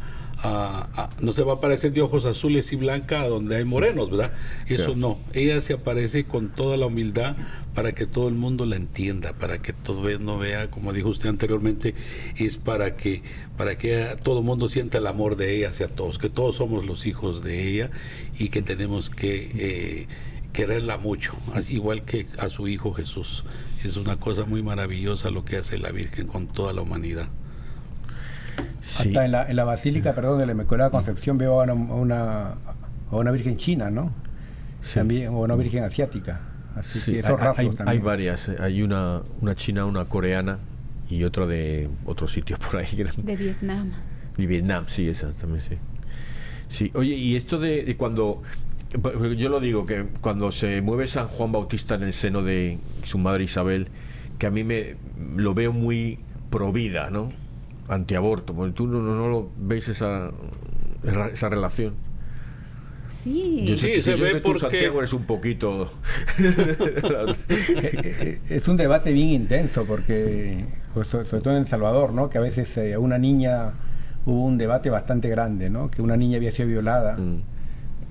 [1.19, 4.33] no se va a aparecer de ojos azules y blancas donde hay morenos, ¿verdad?
[4.67, 7.37] Eso no, ella se aparece con toda la humildad
[7.73, 11.09] para que todo el mundo la entienda, para que todo el mundo vea, como dijo
[11.09, 11.95] usted anteriormente,
[12.35, 13.23] es para que
[13.57, 16.85] para que todo el mundo sienta el amor de ella hacia todos, que todos somos
[16.85, 17.91] los hijos de ella
[18.37, 20.07] y que tenemos que eh,
[20.51, 21.33] quererla mucho,
[21.69, 23.45] igual que a su hijo Jesús.
[23.83, 27.29] Es una cosa muy maravillosa lo que hace la Virgen con toda la humanidad.
[28.81, 32.55] Hasta en la, en la basílica, perdón, de la Inmaculada Concepción veo a una,
[33.11, 34.11] a una, Virgen china, ¿no?
[34.93, 36.41] También, o una Virgen asiática.
[36.75, 38.49] Así que hay, hay, varias.
[38.49, 40.59] Eh, hay una, una china, una coreana
[41.09, 43.03] y otra de otro sitio por ahí.
[43.17, 43.91] De Vietnam.
[44.37, 45.75] De Vietnam, sí, esa también sí.
[46.67, 48.41] Sí, oye, y esto de cuando
[49.37, 53.17] yo lo digo, que cuando se mueve San Juan Bautista en el seno de su
[53.17, 53.87] madre Isabel,
[54.37, 54.95] que a mí me
[55.35, 57.31] lo veo muy pro vida, ¿no?
[57.87, 60.31] Antiaborto, porque tú no, no, lo ves esa,
[61.31, 61.95] esa relación.
[63.11, 65.89] Sí, yo sé, sí, se ve porque Santiago eres un poquito.
[68.49, 72.29] es un debate bien intenso, porque, pues, sobre todo en El Salvador, ¿no?
[72.29, 73.73] Que a veces eh, una niña
[74.25, 75.89] hubo un debate bastante grande, ¿no?
[75.89, 77.17] Que una niña había sido violada.
[77.17, 77.53] Mm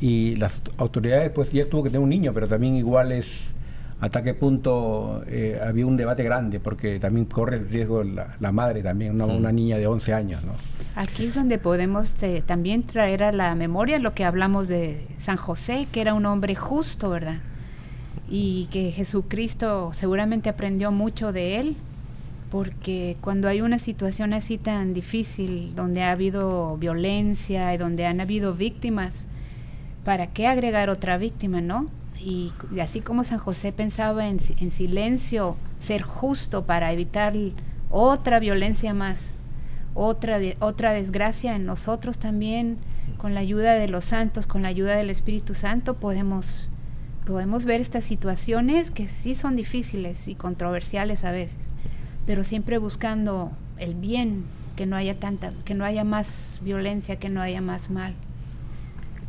[0.02, 3.52] y las autoridades pues ya tuvo que tener un niño, pero también igual es
[4.02, 8.82] hasta qué punto eh, había un debate grande, porque también corre el riesgo la, madre
[8.82, 10.42] también, una, niña de 11 años.
[10.42, 10.54] ¿no?
[10.96, 15.36] Aquí es donde podemos eh, también traer a la memoria lo que hablamos de San
[15.36, 17.38] José, que era un hombre justo, ¿verdad?
[18.28, 21.76] Y que Jesucristo seguramente aprendió mucho de él,
[22.50, 28.20] porque cuando hay una situación así tan difícil, donde ha habido violencia y donde han
[28.20, 29.26] habido víctimas,
[30.04, 31.86] ¿para qué agregar otra víctima, no?
[32.24, 37.35] Y, así como San José pensaba en, silencio, ser justo para evitar
[37.90, 39.32] otra violencia más,
[39.94, 42.78] otra, otra desgracia en nosotros también,
[43.18, 46.68] con la ayuda de los santos, con la ayuda del Espíritu Santo, podemos,
[47.26, 51.72] podemos ver estas situaciones que sí son difíciles y controversiales a veces,
[52.24, 54.44] pero siempre buscando el bien,
[54.76, 58.14] que no haya tanta, que no haya más violencia, que no haya más mal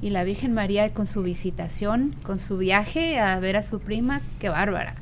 [0.03, 4.21] y la Virgen María con su visitación, con su viaje a ver a su prima,
[4.37, 4.95] qué bárbara.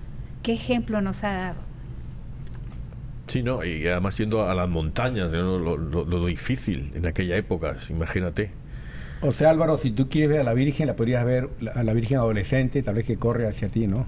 [0.44, 1.60] Qué ejemplo nos ha dado.
[3.26, 8.52] Sí, no, y además yendo a las montañas, lo, difícil en aquella época, imagínate.
[9.22, 11.94] O sea, Álvaro, si tú quieres ver a la Virgen, la podrías ver a la
[11.94, 14.06] Virgen adolescente, tal vez que corre hacia ti, ¿no?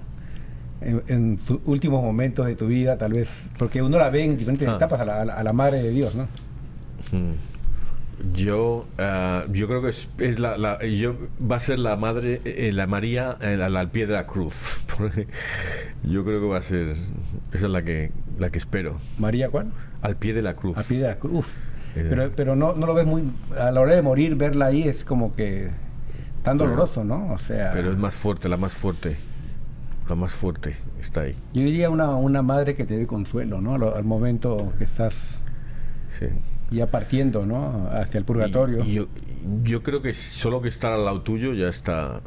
[0.80, 4.68] En, sus últimos momentos de tu vida, tal vez, porque uno la ve en diferentes
[4.68, 4.76] ah.
[4.76, 6.28] etapas a la, a la, Madre de Dios, ¿no?
[7.10, 7.53] Hmm.
[8.32, 12.40] Yo, uh, yo creo que es, es la, la, yo, va a ser la madre,
[12.44, 14.84] eh, la María eh, al pie de la cruz.
[16.04, 17.06] yo creo que va a ser, esa
[17.52, 18.98] es la que, la que espero.
[19.18, 19.72] ¿María cuál?
[20.02, 20.78] Al pie de la cruz.
[20.78, 21.46] Al pie de la cruz.
[21.96, 22.06] Eh.
[22.08, 23.24] Pero, pero no, no lo ves muy,
[23.58, 25.70] a la hora de morir, verla ahí es como que
[26.42, 27.32] tan doloroso, ¿no?
[27.32, 27.72] O sea.
[27.72, 29.16] Pero es más fuerte, la más fuerte.
[30.08, 31.34] La más fuerte está ahí.
[31.54, 33.74] Yo diría una, una madre que te dé consuelo, ¿no?
[33.76, 35.14] Al, al momento que estás.
[36.08, 36.26] Sí
[36.74, 37.88] ya partiendo ¿no?
[37.92, 38.84] hacia el purgatorio.
[38.84, 39.08] yo,
[39.62, 42.20] yo creo que solo que estar al lado tuyo ya está,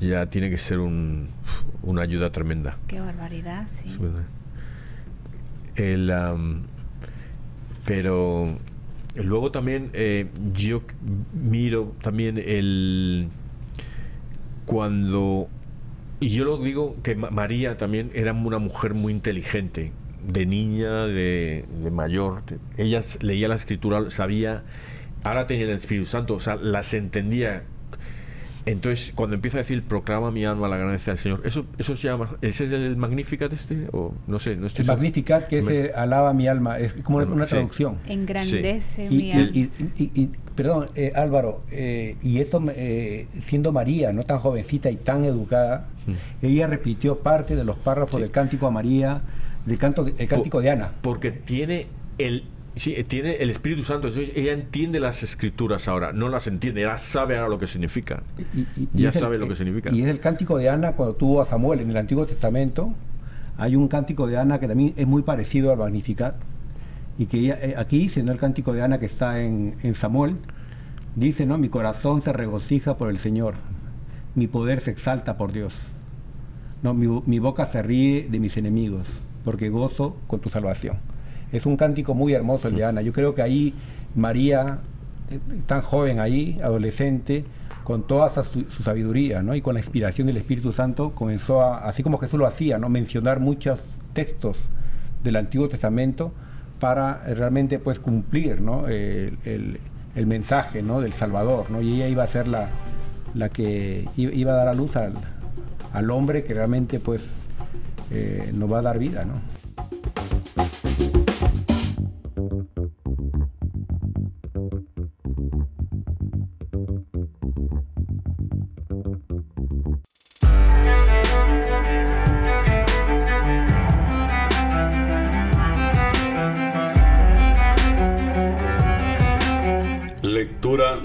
[0.00, 1.28] ya tiene que ser un,
[1.82, 2.78] una ayuda tremenda.
[2.86, 3.88] Qué barbaridad, sí.
[5.74, 6.12] El,
[7.84, 8.58] pero
[9.16, 10.82] luego también eh, yo
[11.32, 13.28] miro también el
[14.66, 15.48] cuando
[16.20, 19.92] y yo lo digo que María también era una mujer muy inteligente
[20.26, 22.42] de niña, de, mayor,
[22.76, 24.62] ella leía la escritura, sabía,
[25.22, 27.64] ahora tenía el Espíritu Santo, o sea, las entendía.
[28.64, 32.06] Entonces, cuando empieza a decir, proclama mi alma la grandeza del Señor, ¿eso, eso se
[32.06, 33.88] llama, ¿ese es el Magnificat este?
[33.92, 37.44] O no sé, no estoy El Magnificat, que es alaba mi alma, es como una
[37.44, 37.98] traducción.
[38.06, 39.50] Engrandece mi alma.
[39.52, 45.24] Y, perdón, eh, Álvaro, eh, y esto, eh, siendo María, no tan jovencita y tan
[45.24, 46.46] educada, mm.
[46.46, 49.22] ella repitió parte de los párrafos del Cántico a María,
[49.78, 50.92] canto, el cántico de Ana.
[51.02, 51.86] Porque tiene
[52.18, 52.44] el
[52.74, 54.08] Sí, tiene el Espíritu Santo.
[54.08, 58.22] Ella entiende las escrituras ahora, no las entiende, ya sabe ahora lo que significa.
[58.92, 59.90] ya sabe lo que significa.
[59.90, 62.94] Y es el cántico de Ana cuando tuvo a Samuel en el Antiguo Testamento.
[63.58, 66.36] Hay un cántico de Ana que también es muy parecido al Magnificat.
[67.18, 68.32] y que eh, aquí dice, ¿no?
[68.32, 70.36] El cántico de Ana que está en, en Samuel,
[71.14, 71.58] dice, ¿no?
[71.58, 73.54] Mi corazón se regocija por el Señor,
[74.34, 75.74] mi poder se exalta por Dios.
[76.82, 79.06] No, mi, mi boca se ríe de mis enemigos,
[79.44, 80.98] porque gozo con tu salvación.
[81.52, 83.02] Es un cántico muy hermoso el de Ana.
[83.02, 83.74] Yo creo que ahí
[84.14, 84.78] María,
[85.30, 87.44] eh, tan joven ahí, adolescente,
[87.84, 89.54] con toda su, su, sabiduría ¿no?
[89.54, 92.88] y con la inspiración del Espíritu Santo, comenzó a, así como Jesús lo hacía, ¿no?
[92.88, 93.80] mencionar muchos
[94.12, 94.56] textos
[95.24, 96.32] del Antiguo Testamento
[96.78, 98.88] para realmente pues cumplir ¿no?
[98.88, 99.80] el, el,
[100.14, 101.00] el, mensaje ¿no?
[101.00, 101.70] del Salvador.
[101.70, 101.80] ¿no?
[101.80, 102.68] Y ella iba a ser la,
[103.34, 105.14] la que iba a dar a luz al,
[105.92, 107.22] al hombre que realmente pues
[108.12, 109.24] eh, nos va a dar vida.
[109.24, 109.40] ¿no?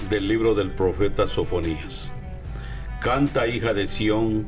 [0.08, 2.12] del libro del profeta Sofonías.
[3.00, 4.46] Canta, hija de Sión,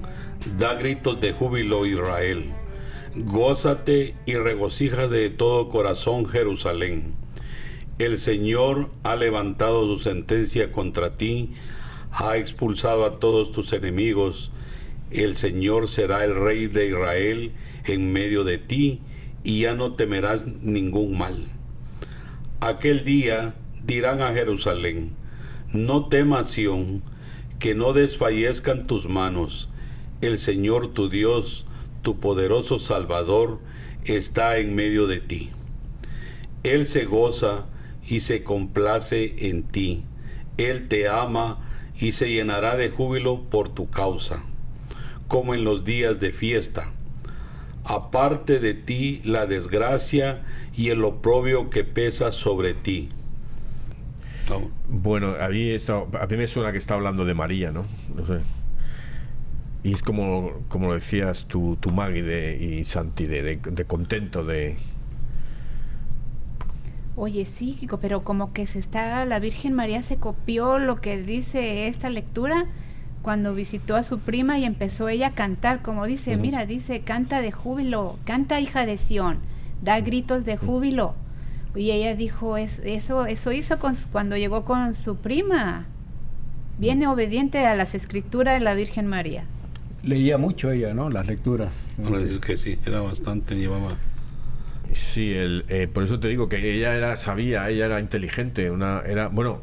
[0.57, 2.53] da gritos de júbilo Israel.
[3.15, 7.15] Gózate y regocija de todo corazón Jerusalén.
[7.99, 11.53] El Señor ha levantado su sentencia contra ti,
[12.13, 14.53] ha expulsado a todos tus enemigos.
[15.11, 17.53] El Señor será el rey de Israel
[17.85, 19.01] en medio de ti,
[19.43, 21.49] y ya no temerás ningún mal.
[22.61, 25.17] Aquel día dirán a Jerusalén,
[25.73, 27.03] no temas, Sión,
[27.59, 29.70] que no desfallezcan tus manos.
[30.21, 31.67] El Señor tu Dios,
[32.03, 33.61] tu poderoso Salvador,
[34.05, 35.51] está en medio de ti.
[36.63, 37.67] Él se goza
[38.07, 40.05] y se complace en ti.
[40.57, 41.67] Él te ama
[41.99, 44.45] y se llenará de júbilo por tu causa,
[45.29, 46.93] como en los días de fiesta.
[47.85, 50.43] Aparte de ti la desgracia
[50.77, 53.11] y el oprobio que pesa sobre ti
[54.89, 57.87] bueno, a mí, a mí me suena que está hablando de María, ¿no?
[58.15, 58.41] No sé.
[59.83, 64.45] Y es como, como decías tu, tu Maggie de, y Santi, de, de, de, contento
[64.45, 64.77] de...
[67.17, 71.89] Oye, sí, pero como que se está, la Virgen María se copió lo que dice
[71.89, 72.67] esta lectura
[73.23, 76.41] cuando visitó a su prima y empezó ella a cantar, como dice, uh -huh.
[76.41, 79.39] mira, dice, canta de júbilo, canta hija de Sión,
[79.83, 81.15] da gritos de júbilo.
[81.75, 85.87] Y ella dijo, es, eso, eso hizo con, cuando llegó con su prima.
[86.79, 89.45] Viene obediente a las escrituras de la Virgen María.
[90.03, 91.11] Leía mucho ella, ¿no?
[91.11, 91.71] Las lecturas.
[91.99, 93.97] No, es que sí, era bastante, llevaba...
[94.93, 99.03] Sí, el, eh, por eso te digo que ella era sabía, ella era inteligente, una
[99.07, 99.63] era bueno,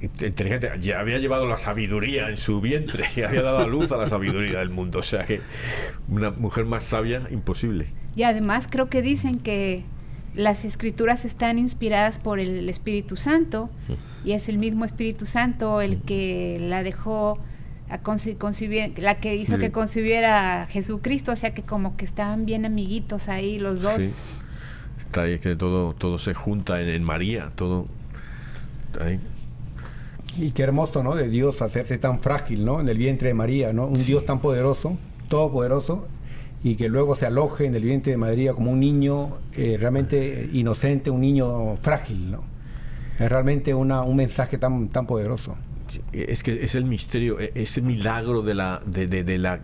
[0.00, 3.96] inteligente, ya había llevado la sabiduría en su vientre y había dado a luz a
[3.96, 5.40] la sabiduría del mundo, o sea que
[6.08, 7.88] una mujer más sabia imposible.
[8.14, 9.84] Y además creo que dicen que
[10.34, 13.70] las escrituras están inspiradas por el Espíritu Santo
[14.24, 17.38] y es el mismo Espíritu Santo el que la dejó
[17.88, 19.60] a concibir, la que hizo sí.
[19.60, 23.94] que concibiera a Jesucristo, o sea que como que estaban bien amiguitos ahí los dos.
[23.94, 24.12] Sí.
[24.98, 27.86] Está ahí que todo, todo se junta en, en María, todo
[29.00, 29.20] ahí.
[30.38, 31.14] Y qué hermoso, ¿no?
[31.14, 32.80] De Dios hacerse tan frágil, ¿no?
[32.80, 33.86] En el vientre de María, ¿no?
[33.86, 34.12] Un sí.
[34.12, 36.08] Dios tan poderoso, todopoderoso,
[36.62, 40.50] y que luego se aloje en el vientre de María como un niño eh, realmente
[40.52, 42.42] inocente, un niño frágil, ¿no?
[43.18, 45.56] Es realmente una, un mensaje tan, tan poderoso.
[46.12, 49.60] Es que es el misterio, e, es el milagro de la, de, la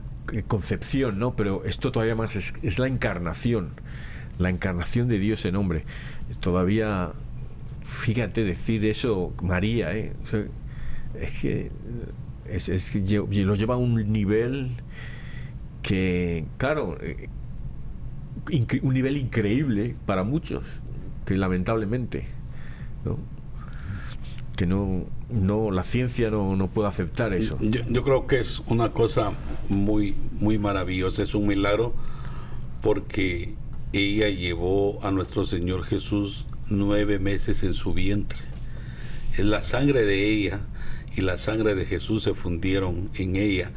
[0.48, 1.36] concepción, ¿no?
[1.36, 3.70] Pero esto todavía más es, la encarnación,
[4.38, 5.84] la encarnación de Dios en hombre.
[6.40, 7.12] Todavía,
[7.82, 10.12] fíjate decir eso, María, ¿eh?
[11.14, 11.70] Es que,
[12.46, 14.70] es, que lo lleva a un nivel
[15.82, 17.28] que, claro, eh,
[18.82, 20.80] un nivel increíble para muchos,
[21.26, 22.24] que lamentablemente,
[24.56, 27.58] que no, no la ciencia no, no puede aceptar eso.
[27.60, 29.32] Yo, creo que es una cosa
[29.68, 31.94] muy, muy maravillosa, es un milagro,
[32.80, 33.54] porque
[33.92, 38.38] ella llevó a nuestro Señor Jesús nueve meses en su vientre.
[39.38, 40.60] La sangre de ella
[41.16, 43.72] y la sangre de Jesús se fundieron en ella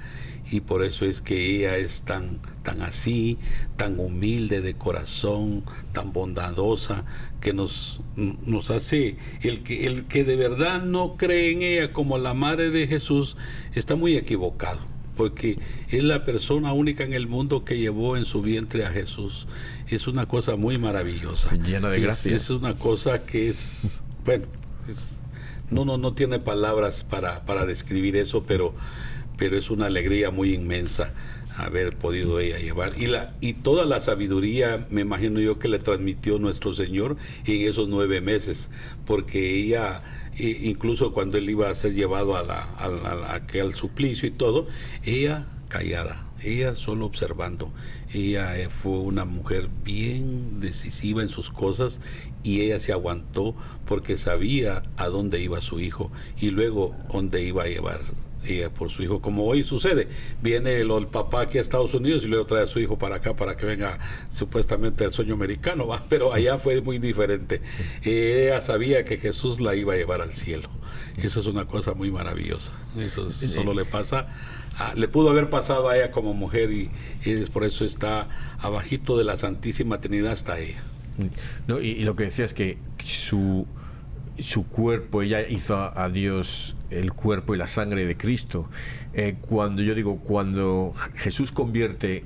[0.51, 3.39] y por eso es que ella es tan, tan así,
[3.77, 7.03] tan humilde de corazón, tan bondadosa,
[7.45, 12.17] que nos, nos hace, el que, el que de verdad no cree en ella como
[12.17, 13.37] la madre de Jesús,
[13.75, 14.79] está muy equivocado,
[15.15, 19.45] porque es la persona única en el mundo que llevó en su vientre a Jesús.
[19.87, 21.55] Es una cosa muy maravillosa.
[21.57, 22.35] Llena de gracia.
[22.35, 24.45] Es, es una cosa que es, bueno,
[24.89, 25.11] es,
[25.69, 28.73] no, no, no tiene palabras para, para describir eso, pero
[29.37, 31.13] pero es una alegría muy inmensa.
[31.57, 32.91] Haber podido ella llevar.
[32.97, 37.67] Y la y toda la sabiduría me imagino yo que le transmitió nuestro Señor en
[37.67, 38.69] esos nueve meses
[39.05, 40.01] porque ella
[40.37, 44.67] incluso cuando él iba a ser llevado a, la, a, aquel suplicio y todo
[45.05, 47.71] ella callada ella solo observando.
[48.13, 51.99] Ella eh, fue una mujer bien decisiva en sus cosas
[52.43, 57.63] y ella se aguantó porque sabía a dónde iba su hijo y luego dónde iba
[57.63, 58.01] a llevar
[58.45, 60.07] ella por su hijo, como hoy sucede.
[60.41, 63.17] Viene el, el, papá aquí a Estados Unidos y luego trae a su hijo para
[63.17, 63.99] acá para que venga
[64.31, 66.03] supuestamente el sueño americano, ¿va?
[66.09, 67.61] pero allá fue muy diferente.
[68.03, 70.69] Ella sabía que Jesús la iba a llevar al cielo.
[71.21, 72.71] Eso es una cosa muy maravillosa.
[72.99, 74.27] Eso solo le pasa,
[74.95, 76.91] le pudo haber pasado a ella como mujer y,
[77.23, 78.27] es por eso está
[78.59, 80.83] abajito de la Santísima Trinidad hasta ella.
[81.67, 83.65] No, y, lo que decía es que su,
[84.39, 88.69] su cuerpo, ella hizo a Dios el cuerpo y la sangre de Cristo.
[89.13, 92.23] Eh, cuando yo digo, cuando Jesús convierte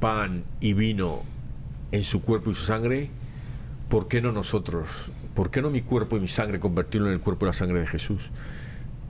[0.00, 1.22] pan y vino
[1.92, 3.10] en su cuerpo y su sangre,
[3.88, 5.10] ¿por qué no nosotros?
[5.34, 7.80] ¿Por qué no mi cuerpo y mi sangre convertirlo en el cuerpo y la sangre
[7.80, 8.30] de Jesús?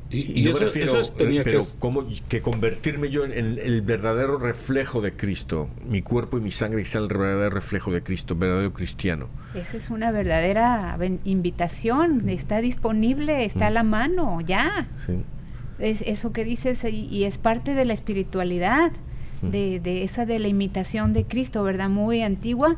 [0.09, 1.61] Y, yo me refiero, pero que...
[1.79, 6.85] Como, que convertirme yo en, el verdadero reflejo de Cristo, mi cuerpo y mi sangre
[6.85, 9.29] sean el verdadero reflejo de Cristo, verdadero cristiano.
[9.55, 14.89] Esa es una verdadera invitación, está disponible, está a la mano, ya.
[15.79, 18.93] Es eso que dices y, es parte de la espiritualidad,
[19.43, 21.89] de, de esa de la imitación de Cristo, ¿verdad?
[21.89, 22.77] Muy antigua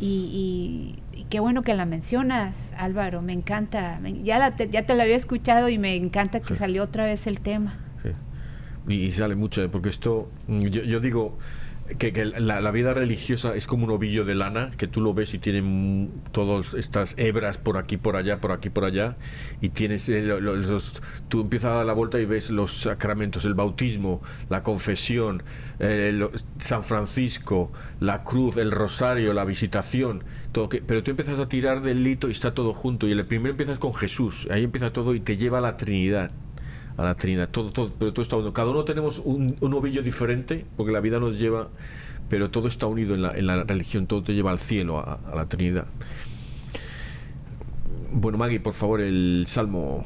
[0.00, 0.96] y
[1.28, 4.00] qué bueno que la mencionas, Álvaro, me encanta.
[4.22, 7.26] ya, la te, ya te la había escuchado y me encanta que salió otra vez
[7.26, 7.78] el tema.
[8.02, 8.10] Sí.
[8.92, 11.38] Y, sale mucho, porque esto, yo, yo digo,
[11.96, 15.38] que, la, vida religiosa es como un ovillo de lana, que tú lo ves y
[15.38, 19.16] tiene todas estas hebras por aquí, por allá, por aquí, por allá,
[19.60, 20.28] y tienes eh,
[21.28, 24.20] tú empiezas a dar la vuelta y ves los sacramentos, el bautismo,
[24.50, 25.42] la confesión,
[25.78, 26.28] eh,
[26.58, 31.80] San Francisco, la cruz, el rosario, la visitación, todo que, pero tú empiezas a tirar
[31.82, 35.14] del lito y está todo junto, y el primero empiezas con Jesús, ahí empieza todo
[35.14, 36.30] y te lleva a la Trinidad
[36.98, 37.48] a la Trinidad.
[37.48, 38.52] Todo, todo, pero todo está unido.
[38.52, 41.68] Cada uno tenemos un, un ovillo diferente, porque la vida nos lleva,
[42.28, 45.18] pero todo está unido en la, en la religión, todo te lleva al cielo, a,
[45.34, 45.86] la Trinidad.
[48.12, 50.04] Bueno, Maggie, por favor, el Salmo.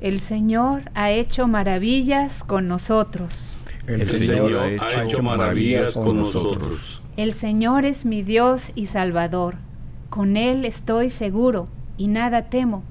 [0.00, 3.50] El Señor ha hecho maravillas con nosotros.
[3.86, 7.02] El, Señor, ha hecho maravillas con nosotros.
[7.16, 9.56] El Señor es mi Dios y Salvador.
[10.08, 11.68] Con Él estoy seguro
[11.98, 12.84] y nada temo.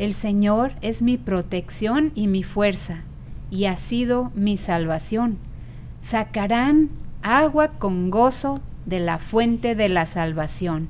[0.00, 3.04] El Señor es mi protección y mi fuerza,
[3.50, 5.36] y ha sido mi salvación.
[6.00, 6.88] Sacarán
[7.20, 10.88] agua con gozo de la fuente de la salvación.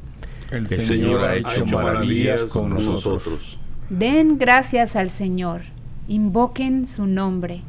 [0.53, 3.59] El, Señor, ha hecho maravillas con nosotros.
[3.89, 5.63] Den gracias al Señor,
[6.07, 7.63] invoquen su nombre,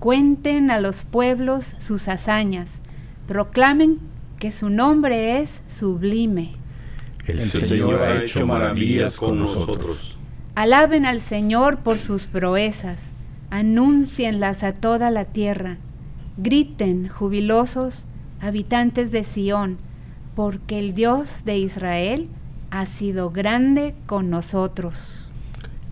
[0.00, 2.80] cuenten a los pueblos sus hazañas,
[3.28, 4.00] proclamen
[4.40, 6.56] que su nombre es sublime.
[7.26, 10.16] El Señor ha hecho maravillas con nosotros.
[10.60, 13.12] Alaben al Señor por sus proezas,
[13.48, 15.78] anúncienlas a toda la tierra,
[16.36, 18.04] griten jubilosos,
[18.42, 19.78] habitantes de Sión,
[20.36, 22.28] porque el Dios de Israel
[22.70, 25.26] ha sido grande con nosotros.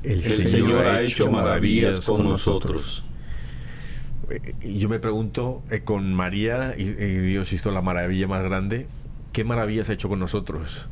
[0.03, 3.05] El, Señor, ha hecho maravillas con nosotros.
[4.61, 8.87] Y yo me pregunto, eh, con María, y, Dios hizo la maravilla más grande,
[9.33, 10.91] ¿qué maravillas ha hecho con nosotros?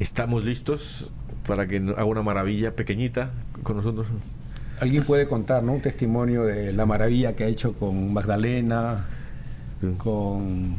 [0.00, 1.12] ¿Estamos listos
[1.46, 3.30] para que haga una maravilla pequeñita
[3.62, 4.06] con nosotros.
[4.80, 5.72] Alguien puede contar, ¿no?
[5.74, 9.06] Un testimonio de la maravilla que ha hecho con Magdalena,
[9.98, 10.74] con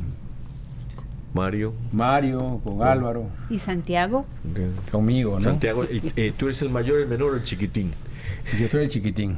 [1.33, 1.73] Mario.
[1.91, 3.27] Mario, con Álvaro.
[3.49, 4.25] ¿Y Santiago?
[4.91, 5.41] Conmigo, ¿no?
[5.41, 7.93] Santiago, eh, ¿tú eres el mayor, el menor o el chiquitín?
[8.59, 9.37] Yo soy el chiquitín.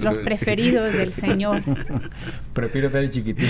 [0.00, 1.62] Los preferidos del Señor.
[2.52, 3.48] Prefiero ser el chiquitín.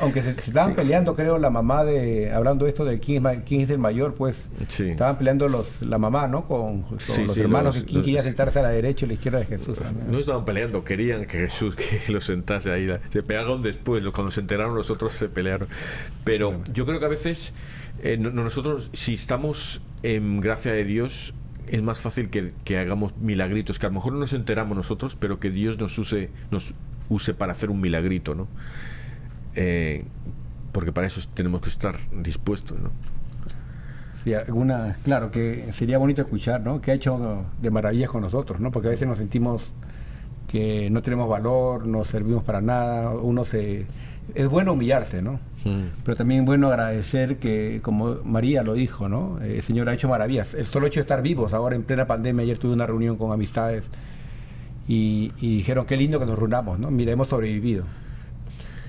[0.00, 3.70] Aunque se, estaban peleando, creo, la mamá de, hablando esto de quién es, quién es
[3.70, 4.36] el mayor, pues
[4.78, 6.46] estaban peleando los, la mamá, ¿no?
[6.46, 9.78] Con, los hermanos, quién quería sentarse a la derecha y a la izquierda de Jesús.
[10.10, 12.88] No estaban peleando, querían que Jesús que los sentase ahí.
[13.10, 15.68] Se pegaron después, cuando se enteraron los otros se pelearon.
[16.24, 17.52] Pero yo creo que a veces
[18.02, 21.34] eh, nosotros, si estamos en gracia de Dios,
[21.68, 25.40] es más fácil que, hagamos milagritos, que a lo mejor no nos enteramos nosotros, pero
[25.40, 26.74] que Dios nos use, nos
[27.08, 28.46] use para hacer un milagrito, ¿no?
[29.54, 30.04] Eh,
[30.72, 32.90] porque para eso tenemos que estar dispuestos, ¿no?
[34.22, 36.80] Sí, alguna, claro, que sería bonito escuchar, ¿no?
[36.80, 38.70] Que ha hecho de maravillas con nosotros, ¿no?
[38.70, 39.70] Porque a veces nos sentimos
[40.48, 43.86] que no tenemos valor, no servimos para nada, uno se...
[44.34, 45.40] Es bueno humillarse, ¿no?
[46.04, 49.40] Pero también bueno agradecer que, como María lo dijo, ¿no?
[49.40, 50.54] El Señor ha hecho maravillas.
[50.54, 53.32] El solo hecho de estar vivos ahora en plena pandemia, ayer tuve una reunión con
[53.32, 53.84] amistades
[54.86, 56.90] y, dijeron, qué lindo que nos reunamos, ¿no?
[56.90, 57.84] Mira, hemos sobrevivido.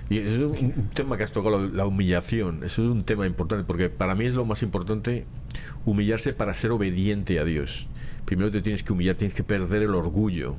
[0.10, 2.64] Y es un tema que has tocado, la humillación.
[2.64, 5.26] Eso es un tema importante, porque para mí es lo más importante
[5.86, 7.88] humillarse para ser obediente a Dios.
[8.26, 10.58] Primero te tienes que humillar, tienes que perder el orgullo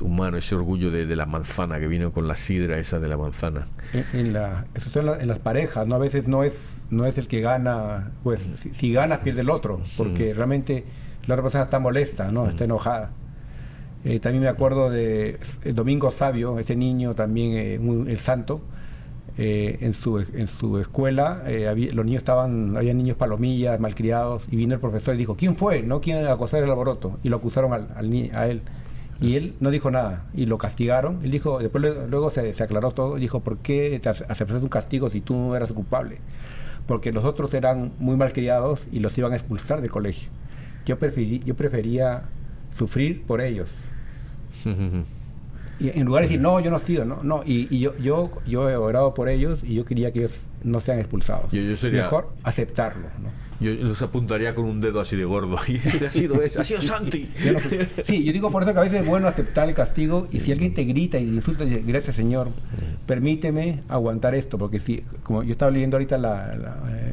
[0.00, 3.66] humano, ese orgullo de, la manzana que vino con la sidra esa de la manzana.
[4.12, 5.94] En, la, eso en, en, las parejas, ¿no?
[5.94, 6.54] A veces no es,
[6.90, 8.40] no es el que gana, pues
[8.72, 10.84] si, ganas pierde el otro, porque realmente
[11.26, 12.48] la otra persona está molesta, ¿no?
[12.48, 13.10] Está enojada.
[14.04, 15.38] Eh, también me acuerdo de
[15.74, 17.74] Domingo Sabio, ese niño también, eh,
[18.10, 18.60] el santo,
[19.36, 21.44] eh, en, su, en su escuela,
[21.92, 25.82] los niños estaban, había niños palomillas, malcriados, y vino el profesor y dijo, ¿quién fue?
[25.82, 26.00] ¿No?
[26.00, 27.18] ¿Quién acosó el alboroto?
[27.22, 28.62] Y lo acusaron al, a él.
[29.20, 31.20] Y él no dijo nada y lo castigaron.
[31.24, 35.20] Él dijo, después luego se, aclaró todo dijo, ¿por qué te aceptaste un castigo si
[35.20, 36.18] tú no eras culpable?
[36.86, 40.28] Porque los otros eran muy malcriados y los iban a expulsar del colegio.
[40.86, 42.22] Yo, preferí, yo prefería
[42.70, 43.70] sufrir por ellos.
[45.80, 47.42] y en lugar de decir, no, yo no sido, no, no.
[47.44, 50.98] Y, yo, yo, yo he orado por ellos y yo quería que ellos no sean
[50.98, 51.50] expulsados.
[51.52, 52.02] Yo, sería...
[52.02, 53.08] Mejor aceptarlo.
[53.22, 53.30] ¿no?
[53.60, 55.56] Yo los apuntaría con un dedo así de gordo.
[55.68, 57.28] Y ha sido ese, ha sido Santi.
[58.04, 60.52] sí, yo digo por eso que a veces es bueno aceptar el castigo y si
[60.52, 62.48] alguien te grita y insulta, gracias Señor,
[63.06, 66.16] permíteme aguantar esto, porque si, como yo estaba leyendo ahorita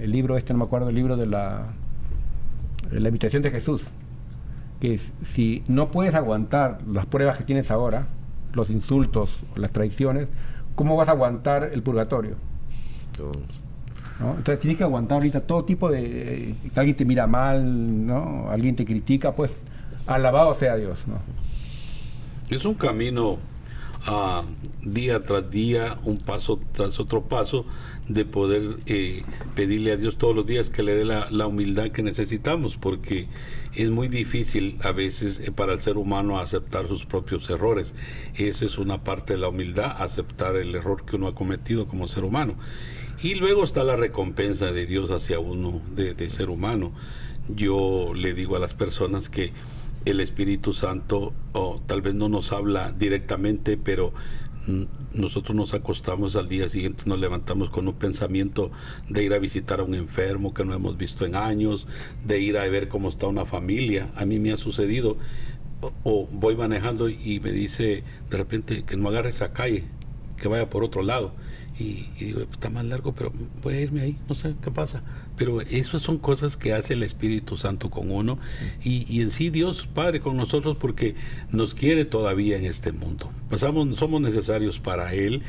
[0.01, 1.67] el libro este, no me acuerdo, el libro de la,
[2.91, 3.83] la invitación de Jesús,
[4.79, 8.07] que si no puedes aguantar las pruebas que tienes ahora,
[8.53, 10.27] los insultos, las traiciones,
[10.75, 12.35] ¿cómo vas a aguantar el purgatorio?
[14.19, 16.55] Entonces tienes que aguantar ahorita todo tipo de...
[16.73, 18.49] que alguien te mira mal, ¿no?
[18.49, 19.51] Alguien te critica, pues
[20.07, 21.19] alabado sea Dios, ¿no?
[22.49, 23.37] Es un camino
[24.07, 24.43] uh,
[24.83, 27.65] día tras día, un paso tras otro paso,
[28.07, 29.23] de poder eh,
[29.55, 33.27] pedirle a Dios todos los días que le dé la, la, humildad que necesitamos, porque
[33.73, 37.95] es muy difícil a veces eh, para el ser humano aceptar sus propios errores.
[38.35, 42.07] Esa es una parte de la humildad, aceptar el error que uno ha cometido como
[42.07, 42.55] ser humano.
[43.25, 46.91] Y luego está la recompensa de Dios hacia uno de, ser humano.
[47.47, 49.51] Yo le digo a las personas que
[50.05, 54.13] el Espíritu Santo o tal vez no nos habla directamente, pero
[55.11, 58.69] nosotros nos acostamos al día siguiente, nos levantamos con un pensamiento
[59.09, 61.87] de ir a visitar a un enfermo que no hemos visto en años,
[62.23, 64.11] de ir a ver cómo está una familia.
[64.15, 65.17] A mí me ha sucedido,
[66.03, 69.83] o, voy manejando y me dice de repente que no agarre esa calle,
[70.37, 71.33] que vaya por otro lado.
[71.77, 75.01] Y, digo, está más largo, pero voy a irme ahí, no sé qué pasa.
[75.35, 78.39] Pero esas son cosas que hace el Espíritu Santo con uno
[78.83, 81.15] y, y, en sí Dios Padre con nosotros porque
[81.51, 83.31] nos quiere todavía en este mundo.
[83.49, 85.41] Pasamos, somos necesarios para Él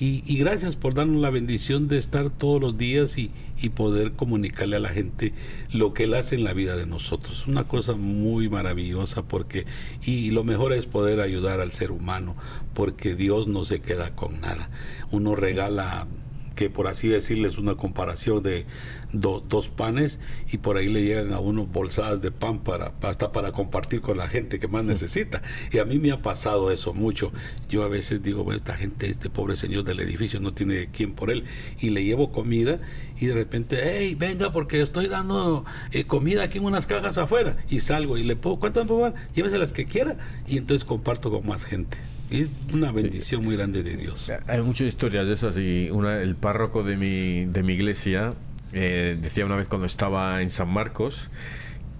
[0.00, 3.30] y, y gracias por darnos la bendición de estar todos los días y,
[3.60, 5.32] y poder comunicarle a la gente
[5.72, 7.46] lo que Él hace en la vida de nosotros.
[7.46, 9.66] Una cosa muy maravillosa porque,
[10.02, 12.36] y lo mejor es poder ayudar al ser humano,
[12.74, 14.70] porque Dios no se queda con nada.
[15.10, 16.06] Uno regala
[16.54, 18.66] que por así decirles una comparación de
[19.12, 20.18] dos panes
[20.50, 24.18] y por ahí le llegan a uno bolsadas de pan para hasta para compartir con
[24.18, 25.42] la gente que más necesita.
[25.72, 27.32] Y a mí me ha pasado eso mucho.
[27.68, 31.12] Yo a veces digo bueno esta gente este pobre señor del edificio no tiene quien
[31.12, 31.44] por él
[31.80, 32.80] y le llevo comida
[33.20, 37.56] y de repente hey venga porque estoy dando eh, comida aquí en unas cajas afuera
[37.68, 41.46] y salgo y le puedo cuántas puedo llévese las que quiera y entonces comparto con
[41.46, 41.96] más gente
[42.30, 44.30] es una bendición muy grande de Dios.
[44.46, 48.34] Hay muchas historias de esas y una, el párroco de mi, de mi iglesia
[48.72, 51.30] eh, decía una vez cuando estaba en San Marcos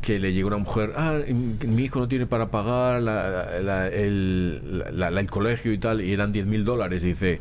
[0.03, 1.19] que le llegó una mujer, ah,
[1.67, 6.65] mi hijo no tiene para pagar el, el, colegio y tal, y eran 10 mil
[6.67, 7.41] dólares, dice,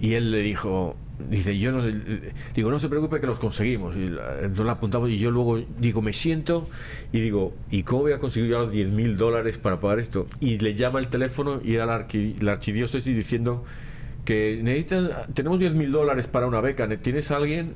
[0.00, 0.96] y él le dijo,
[1.30, 1.82] dice, yo no
[2.54, 3.96] digo, no se preocupe que los conseguimos.
[3.96, 6.68] Y entonces la apuntamos y yo luego digo, me siento
[7.12, 10.26] y digo, ¿y cómo voy a conseguir yo los 10 mil dólares para pagar esto?
[10.40, 12.06] Y le llama el teléfono y era la,
[12.40, 13.64] la archidiócesis diciendo
[14.24, 17.74] que necesitan, tenemos 10 mil dólares para una beca, ¿tienes alguien?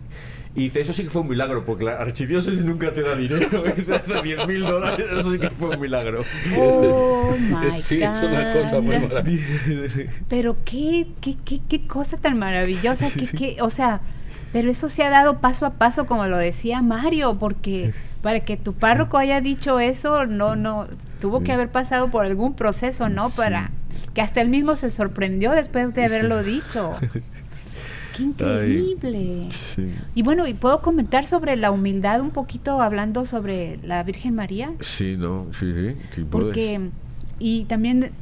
[0.55, 3.63] Y dice, eso sí que fue un milagro, porque la archidiócesis nunca te da dinero,
[3.95, 6.25] hasta 10 mil dólares, eso sí que fue un milagro.
[6.59, 10.13] Oh, my sí, es una cosa muy maravillosa.
[10.29, 14.01] Pero qué, qué, qué, qué cosa tan maravillosa, que, o sea,
[14.53, 18.57] pero eso se ha dado paso a paso, como lo decía Mario, porque para que
[18.57, 20.89] tu párroco haya dicho eso, no, no,
[21.21, 23.31] tuvo que haber pasado por algún proceso, ¿no?
[23.37, 23.71] Para
[24.15, 26.93] que hasta él mismo se sorprendió después de haberlo dicho.
[28.21, 29.49] Qué increíble.
[30.15, 34.73] Y bueno, ¿y puedo comentar sobre la humildad un poquito hablando sobre la Virgen María?
[34.81, 36.91] Sí, no, sí, sí, sí Porque,
[37.39, 38.13] y también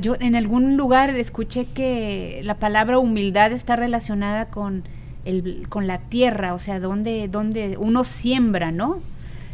[0.00, 4.84] yo en algún lugar escuché que la palabra humildad está relacionada con,
[5.24, 9.00] el, con la tierra, o sea, donde, donde uno siembra, ¿no?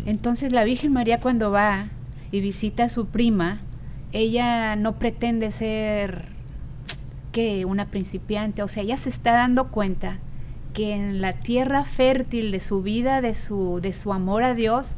[0.07, 1.87] Entonces la Virgen María cuando va
[2.31, 3.61] y visita a su prima,
[4.13, 6.32] ella no pretende ser
[7.33, 10.19] que una principiante, o sea, ella se está dando cuenta
[10.75, 14.95] que en la tierra fértil de su vida, de su, de su amor a Dios,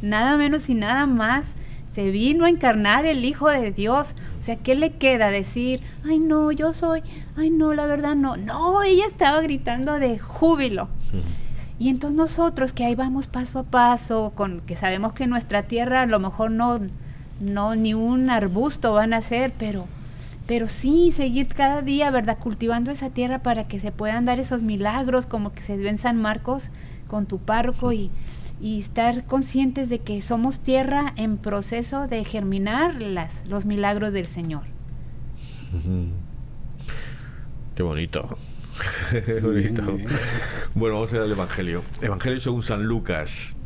[0.00, 1.54] nada menos y nada más,
[1.92, 4.14] se vino a encarnar el Hijo de Dios.
[4.38, 5.80] O sea, ¿qué le queda decir?
[6.08, 7.02] Ay, no, yo soy,
[7.36, 8.36] ay, no, la verdad no.
[8.36, 10.88] No, ella estaba gritando de júbilo.
[11.78, 16.02] Y entonces nosotros que ahí vamos paso a paso, con que sabemos que nuestra tierra
[16.02, 16.80] a lo mejor no,
[17.40, 19.86] no ni un arbusto van a ser, pero
[20.46, 22.38] pero sí seguir cada día, ¿verdad?
[22.38, 25.98] Cultivando esa tierra para que se puedan dar esos milagros, como que se dio en
[25.98, 26.70] San Marcos
[27.08, 28.10] con tu párroco y,
[28.62, 34.62] estar conscientes de que somos tierra en proceso de germinar las, los milagros del Señor.
[37.74, 38.38] Qué bonito.
[39.10, 39.82] Qué bonito.
[40.76, 41.82] Bueno, vamos a ver el Evangelio.
[42.00, 43.56] Evangelio según San Lucas.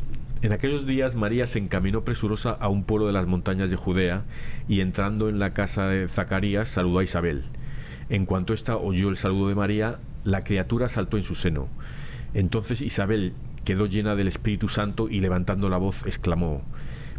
[0.47, 4.23] En aquellos días María se encaminó presurosa a un pueblo de las montañas de Judea
[4.69, 7.43] y entrando en la casa de Zacarías saludó a Isabel.
[8.11, 11.69] En cuanto ésta oyó el saludo de María, la criatura saltó en su seno.
[12.33, 13.33] Entonces Isabel
[13.65, 16.63] quedó llena del Espíritu Santo y levantando la voz exclamó,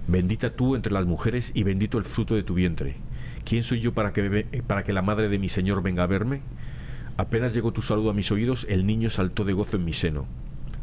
[0.07, 2.95] Bendita tú entre las mujeres y bendito el fruto de tu vientre.
[3.43, 6.43] ¿Quién soy yo para que, para que la madre de mi Señor venga a verme?
[7.17, 10.28] Apenas llegó tu saludo a mis oídos, el niño saltó de gozo en mi seno.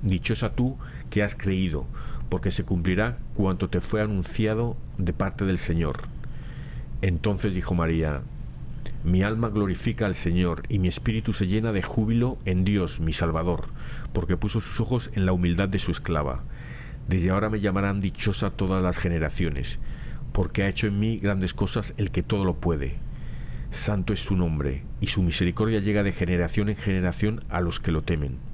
[0.04, 0.76] Dichosa tú
[1.08, 1.86] que has creído,
[2.28, 5.96] porque se cumplirá cuanto te fue anunciado de parte del Señor.
[7.02, 8.22] Entonces dijo María,
[9.04, 13.12] mi alma glorifica al Señor y mi espíritu se llena de júbilo en Dios, mi
[13.12, 13.66] Salvador,
[14.12, 16.42] porque puso sus ojos en la humildad de su esclava.
[17.08, 19.78] Desde ahora me llamarán dichosa todas las generaciones,
[20.32, 22.96] porque ha hecho en mí grandes cosas el que todo lo puede.
[23.68, 27.92] Santo es su nombre, y su misericordia llega de generación en generación a los que
[27.92, 28.53] lo temen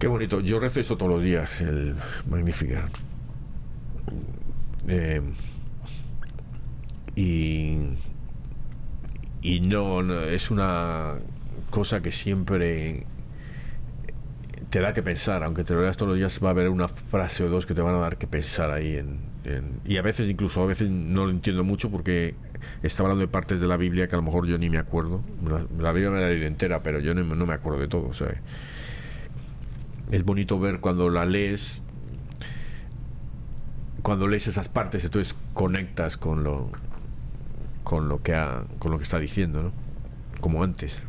[0.00, 0.40] Qué bonito.
[0.40, 1.94] Yo rezo eso todos los días, el
[2.26, 2.90] Magnificat.
[4.88, 5.20] Eh,
[7.14, 7.76] y,
[9.42, 11.18] y no, es una
[11.68, 13.04] cosa que siempre
[14.70, 16.88] te da que pensar, aunque te lo leas todos los días, va a haber una
[16.88, 18.96] frase o dos que te van a dar que pensar ahí.
[18.96, 19.20] En,
[19.84, 22.34] y a veces, incluso a veces no lo entiendo mucho porque
[22.82, 25.22] está hablando de partes de la Biblia que a lo mejor yo ni me acuerdo.
[25.78, 28.08] La, Biblia me la leído entera, pero yo no, no me acuerdo de todo.
[28.08, 28.14] O
[30.10, 31.82] es bonito ver cuando la lees,
[34.02, 36.70] cuando lees esas partes, entonces conectas con lo,
[37.84, 39.72] con lo que ha, con lo que está diciendo, ¿no?
[40.40, 41.04] Como antes.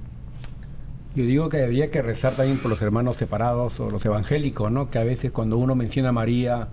[1.15, 4.89] Yo digo que habría que rezar también por los hermanos separados o los evangélicos, ¿no?
[4.89, 6.69] Que a veces cuando uno menciona a María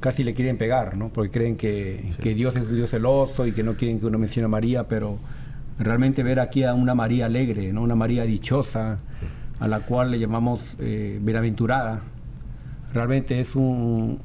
[0.00, 1.10] casi le quieren pegar, ¿no?
[1.10, 4.46] Porque creen que, que Dios es Dios celoso y que no quieren que uno mencione
[4.46, 5.18] a María, pero
[5.78, 7.82] realmente ver aquí a una María alegre, ¿no?
[7.82, 8.96] Una María dichosa,
[9.60, 12.00] a la cual le llamamos eh, bienaventurada.
[12.92, 14.20] Realmente es un,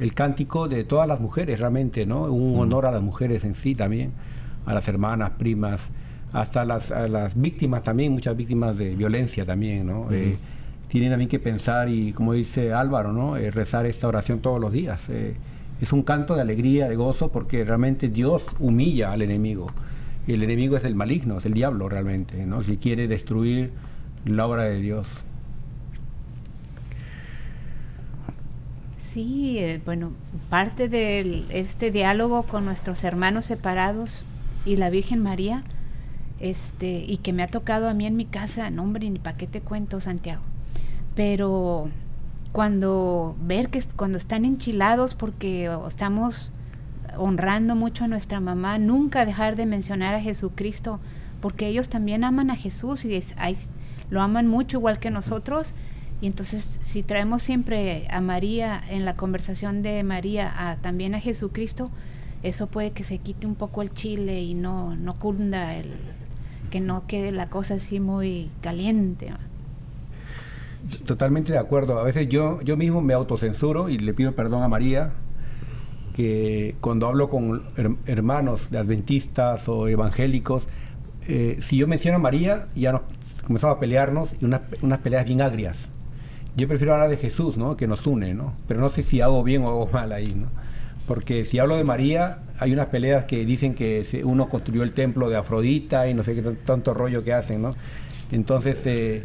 [0.00, 2.24] el cántico de todas las mujeres, realmente, ¿no?
[2.24, 4.12] Un honor a las mujeres en sí también,
[4.66, 5.80] a las hermanas, primas,
[6.32, 10.08] hasta las, a las víctimas también, muchas víctimas de violencia también, ¿no?
[10.12, 10.36] Eh,
[10.88, 13.36] tienen también que pensar y, como dice Álvaro, ¿no?
[13.36, 15.08] Eh, rezar esta oración todos los días.
[15.08, 19.68] es un canto de alegría, de gozo, porque realmente Dios humilla al enemigo.
[20.28, 22.62] El enemigo es el maligno, es el diablo realmente, ¿no?
[22.62, 23.72] Si quiere destruir
[24.24, 25.06] la obra de Dios.
[28.98, 30.12] Sí, eh, bueno,
[30.50, 34.24] parte de este diálogo con nuestros hermanos separados
[34.64, 35.62] y la Virgen María,
[36.40, 39.36] este, y que me ha tocado a mí en mi casa, no hombre, ni para
[39.36, 40.42] qué te cuento, Santiago.
[41.14, 41.88] Pero
[42.52, 46.50] cuando ver que cuando están enchilados porque estamos
[47.16, 51.00] honrando mucho a nuestra mamá, nunca dejar de mencionar a Jesucristo,
[51.40, 53.34] porque ellos también aman a Jesús y es,
[54.10, 55.74] lo aman mucho igual que nosotros.
[56.20, 61.20] Y entonces si traemos siempre a María en la conversación de María a, también a
[61.20, 61.90] Jesucristo,
[62.42, 65.92] eso puede que se quite un poco el chile y no, no cunda el,
[66.68, 69.30] que no quede la cosa así muy caliente.
[71.04, 71.98] Totalmente de acuerdo.
[71.98, 75.12] A veces yo, yo mismo me autocensuro y le pido perdón a María
[76.14, 77.62] que cuando hablo con
[78.06, 80.66] hermanos de adventistas o evangélicos,
[81.28, 83.02] eh, si yo menciono a María, ya no,
[83.48, 85.76] comenzamos a pelearnos y unas, unas peleas bien agrias.
[86.54, 87.76] Yo prefiero hablar de Jesús, ¿no?
[87.76, 88.52] Que nos une, ¿no?
[88.68, 90.48] Pero no sé si hago bien o hago mal ahí, ¿no?
[91.06, 95.30] Porque si hablo de María, hay unas peleas que dicen que uno construyó el templo
[95.30, 97.70] de Afrodita y no sé qué tanto rollo que hacen, ¿no?
[98.30, 99.24] Entonces, eh,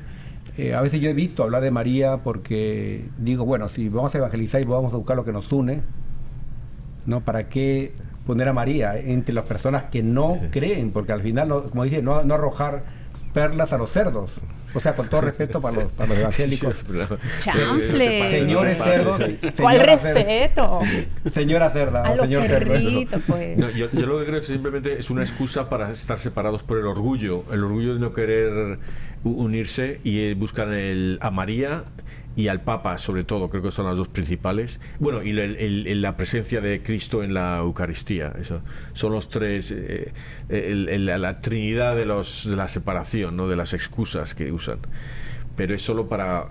[0.58, 4.62] eh, a veces yo evito hablar de María porque digo, bueno, si vamos a evangelizar
[4.62, 5.82] y vamos a buscar lo que nos une,
[7.06, 7.20] ¿no?
[7.20, 7.92] ¿Para qué
[8.26, 10.92] poner a María entre las personas que no creen?
[10.92, 13.03] Porque al final, como dice, no, no arrojar
[13.34, 14.32] perlas a los cerdos.
[14.76, 16.86] O sea, con todo respeto para los, para los evangélicos.
[17.40, 18.40] Chanfle.
[18.40, 19.22] Señores cerdos.
[19.60, 20.80] ¿Cuál respeto?
[21.32, 22.04] Señora cerda.
[22.04, 23.58] A señor perrito, pues.
[23.58, 26.64] No, yo, yo, lo que creo es que simplemente es una excusa para estar separados
[26.64, 27.44] por el orgullo.
[27.52, 28.80] El orgullo de no querer
[29.24, 31.86] unirse y eh, buscan el, a María
[32.36, 34.80] y al Papa, sobre todo, creo que son las dos principales.
[35.00, 38.34] Bueno, y la presencia de Cristo en la Eucaristía.
[38.40, 38.62] Eso,
[38.94, 40.12] son los tres, eh,
[40.50, 43.48] la Trinidad de, los, de la separación, ¿no?
[43.48, 44.80] de las excusas que usan
[45.56, 46.48] pero es solo para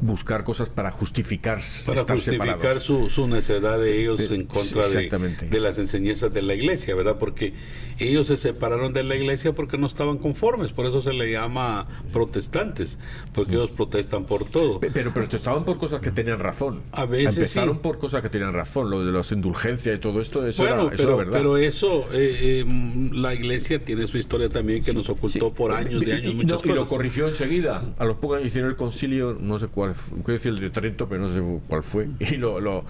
[0.00, 5.08] buscar cosas para justificar para justificar su, su, necesidad de ellos en contra de,
[5.50, 7.18] de, las enseñanzas de la iglesia, ¿verdad?
[7.18, 7.54] Porque
[7.98, 11.86] ellos se separaron de la iglesia porque no estaban conformes, por eso se le llama
[12.12, 12.98] protestantes,
[13.32, 14.80] porque ellos protestan por todo.
[14.80, 16.82] Pero protestaban por cosas que tenían razón.
[16.92, 20.46] A veces empezaron por cosas que tenían razón, lo de las indulgencias y todo esto,
[20.46, 21.32] eso, era, pero, verdad.
[21.32, 26.02] Pero eso, eh, eh, la iglesia tiene su historia también que nos ocultó por años
[26.06, 26.70] y años muchas cosas.
[26.70, 30.52] Y lo corrigió enseguida, a los pocos hicieron el concilio, no sé cuál, quiero decir
[30.52, 32.84] el de Trento, pero no sé cuál fue, y lo, lo,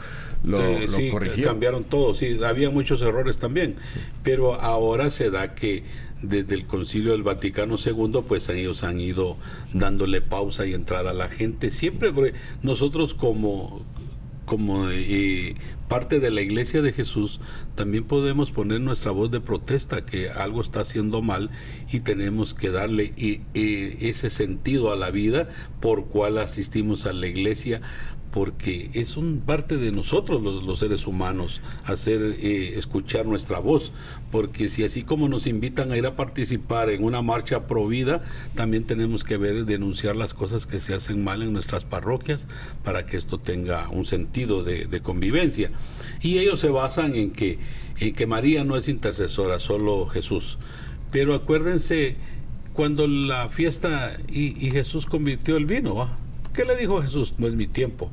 [0.44, 1.46] lo, eh, corrigió.
[1.46, 3.76] Cambiaron todo, sí, había muchos errores también,
[4.22, 5.84] pero ahora se da que
[6.22, 9.36] desde el concilio del Vaticano II, pues ellos han ido
[9.72, 13.84] dándole pausa y entrada a la gente, siempre, porque nosotros como
[14.46, 15.56] como eh,
[15.88, 17.40] parte de la iglesia de Jesús,
[17.74, 21.50] también podemos poner nuestra voz de protesta que algo está haciendo mal
[21.90, 23.12] y tenemos que darle
[23.54, 25.48] ese sentido a la vida
[25.80, 27.80] por cual asistimos a la iglesia
[28.36, 33.92] porque es un parte de nosotros los, seres humanos hacer eh, escuchar nuestra voz
[34.30, 38.22] porque si así como nos invitan a ir a participar en una marcha pro vida
[38.54, 42.46] también tenemos que ver denunciar las cosas que se hacen mal en nuestras parroquias
[42.84, 45.70] para que esto tenga un sentido de, convivencia
[46.20, 47.58] y ellos se basan en que
[48.00, 50.58] en que María no es intercesora solo Jesús
[51.10, 52.16] pero acuérdense
[52.74, 56.06] cuando la fiesta y, Jesús convirtió el vino
[56.56, 57.34] ¿Qué le dijo Jesús?
[57.36, 58.10] No es mi tiempo.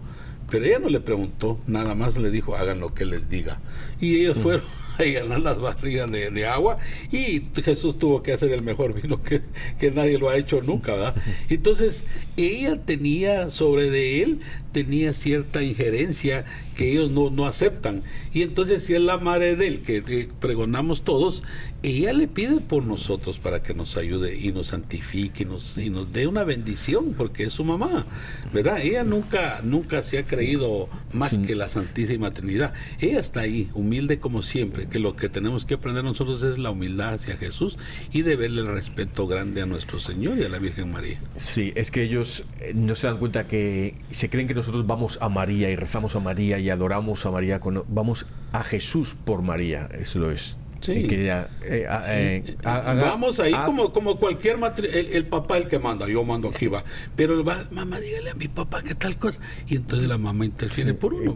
[0.50, 3.60] Pero ella no le preguntó, nada más le dijo, hagan lo que les diga.
[4.00, 4.66] Y ellos fueron
[5.00, 6.78] a ganar las barrigas de, agua
[7.12, 9.42] y Jesús tuvo que hacer el mejor vino que,
[9.80, 11.16] que nadie lo ha hecho nunca, ¿verdad?
[11.50, 12.04] Entonces,
[12.38, 14.40] ella tenía sobre de él,
[14.72, 18.04] tenía cierta injerencia que ellos no, no aceptan.
[18.34, 21.44] Y entonces, si es la madre de él, que, pregonamos todos,
[21.84, 25.90] ella le pide por nosotros para que nos ayude y nos santifique y nos, y
[25.90, 28.06] nos dé una bendición, porque es su mamá,
[28.54, 28.82] ¿verdad?
[28.82, 32.74] Ella nunca, nunca se ha creído más que la Santísima Trinidad.
[33.00, 36.72] Ella está ahí, humilde como siempre, que lo que tenemos que aprender nosotros es la
[36.72, 37.78] humildad hacia Jesús
[38.12, 41.20] y de verle el respeto grande a nuestro Señor y a la Virgen María.
[41.36, 45.18] Sí, es que ellos eh, no se dan cuenta que se creen que nosotros vamos
[45.22, 49.42] a María y rezamos a María y adoramos a María, cuando vamos a Jesús por
[49.42, 50.58] María, eso es.
[50.84, 51.08] Sí.
[51.08, 56.26] Que eh, eh, Vamos ahí como, como cualquier el, el, papá el que manda, yo
[56.26, 56.84] mando aquí va.
[57.16, 59.40] Pero va, mamá, dígale a mi papá qué tal cosa.
[59.68, 61.34] Y entonces la mamá interfiere por uno.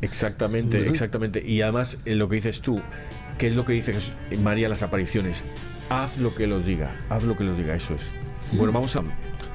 [0.00, 1.42] Exactamente, exactamente.
[1.44, 2.80] Y además, en lo que dices tú,
[3.36, 3.94] ¿qué es lo que dice
[4.40, 5.44] María las apariciones?
[5.90, 8.14] Haz lo que los diga, haz lo que los diga, eso es.
[8.52, 9.02] Bueno, vamos a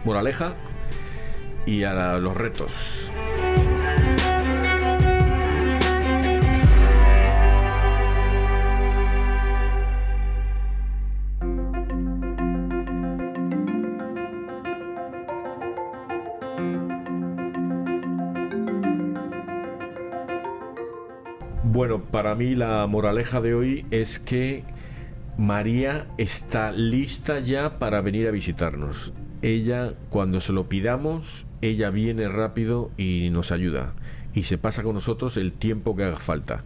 [0.04, 0.54] moraleja
[1.66, 3.12] y a los retos.
[21.80, 24.66] Bueno, para mí la moraleja de hoy es que
[25.38, 29.14] María está lista ya para venir a visitarnos.
[29.42, 33.94] Ella, cuando se lo pidamos, ella viene rápido y nos ayuda.
[34.34, 36.66] Y se pasa con nosotros el tiempo que haga falta.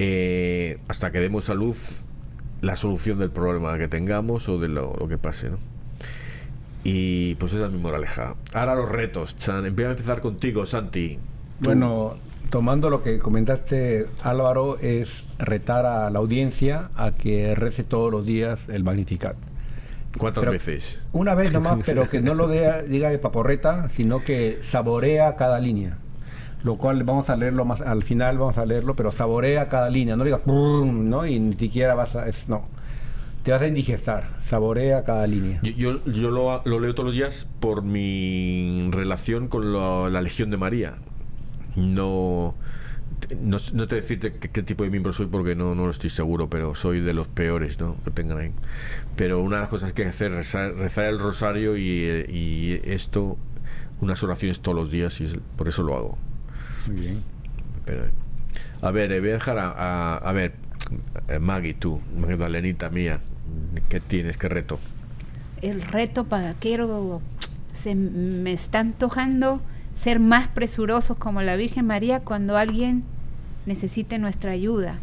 [0.00, 2.00] Eh, hasta que demos a luz
[2.60, 5.58] la solución del problema que tengamos o de lo, que pase, ¿no?
[6.82, 8.34] Y pues esa es mi moraleja.
[8.52, 9.72] Ahora los retos, Chan.
[9.76, 11.20] Voy a empezar contigo, Santi.
[11.60, 12.18] Bueno,
[12.50, 18.24] tomando lo que comentaste Álvaro, es retar a la audiencia a que rece todos los
[18.24, 19.36] días el Magnificat.
[20.16, 20.98] ¿Cuántas veces?
[21.12, 25.98] Una vez nomás, pero que no lo diga de paporreta, sino que saborea cada línea.
[26.64, 30.16] Lo cual vamos a leerlo más al final, vamos a leerlo, pero saborea cada línea.
[30.16, 31.24] No digas, ¿no?
[31.24, 32.28] Y ni siquiera vas a.
[32.28, 32.66] Es, no.
[33.44, 34.30] Te vas a indigestar.
[34.40, 35.60] Saborea cada línea.
[35.62, 39.72] Yo, yo, lo, leo todos los días por mi relación con
[40.12, 40.94] la Legión de María
[41.78, 42.54] no
[43.40, 46.48] no, no te decirte qué, tipo de miembro soy porque no, no lo estoy seguro,
[46.48, 47.96] pero soy de los peores, ¿no?
[48.04, 48.52] Que tengan ahí.
[49.16, 52.80] Pero una de las cosas que hay que hacer es rezar, el rosario y, y,
[52.84, 53.36] esto,
[54.00, 55.26] unas oraciones todos los días y
[55.56, 56.18] por eso lo hago.
[56.86, 57.22] Muy bien.
[58.80, 60.54] a ver, eh, voy a dejar a, a, ver,
[61.28, 63.20] eh, Maggie, tú, Magdalenita mía,
[63.88, 64.36] ¿qué tienes?
[64.36, 64.78] ¿Qué reto?
[65.60, 67.20] El reto para quiero,
[67.82, 69.60] se me está antojando
[69.98, 73.02] ser más presurosos como la Virgen María cuando alguien
[73.66, 75.00] necesite nuestra ayuda.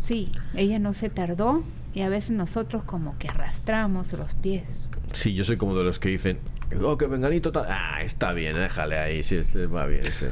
[0.00, 4.64] Sí, ella no se tardó y a veces nosotros como que arrastramos los pies.
[5.14, 6.38] Sí, yo soy como de los que dicen,
[6.82, 7.64] oh, que venganito tal.
[7.68, 10.30] Ah, está bien, déjale ahí, si este va bien ese.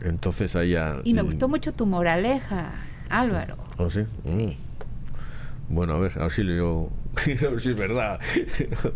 [0.00, 0.96] Entonces allá.
[1.04, 2.72] Y me gustó mucho tu moraleja,
[3.08, 3.58] Álvaro.
[3.78, 4.00] ¿Oh, sí?
[4.24, 4.50] Mm.
[5.68, 6.90] Bueno, a ver, a ver si lo
[7.46, 8.20] a ver si es verdad.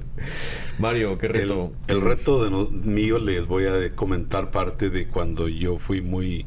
[0.78, 1.72] Mario, ¿qué reto?
[1.86, 6.46] El, reto de mío les voy a comentar parte de cuando yo fui muy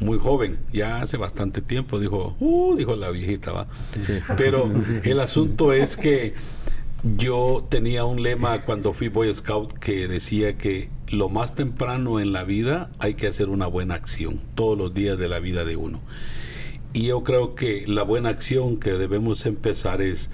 [0.00, 3.66] muy joven, ya hace bastante tiempo, dijo, uh, dijo la viejita, va.
[4.36, 4.68] Pero
[5.04, 6.34] el asunto es que
[7.02, 12.32] yo tenía un lema cuando fui Boy Scout que decía que lo más temprano en
[12.32, 15.76] la vida hay que hacer una buena acción, todos los días de la vida de
[15.76, 16.00] uno.
[16.94, 20.30] Y yo creo que la buena acción que debemos empezar es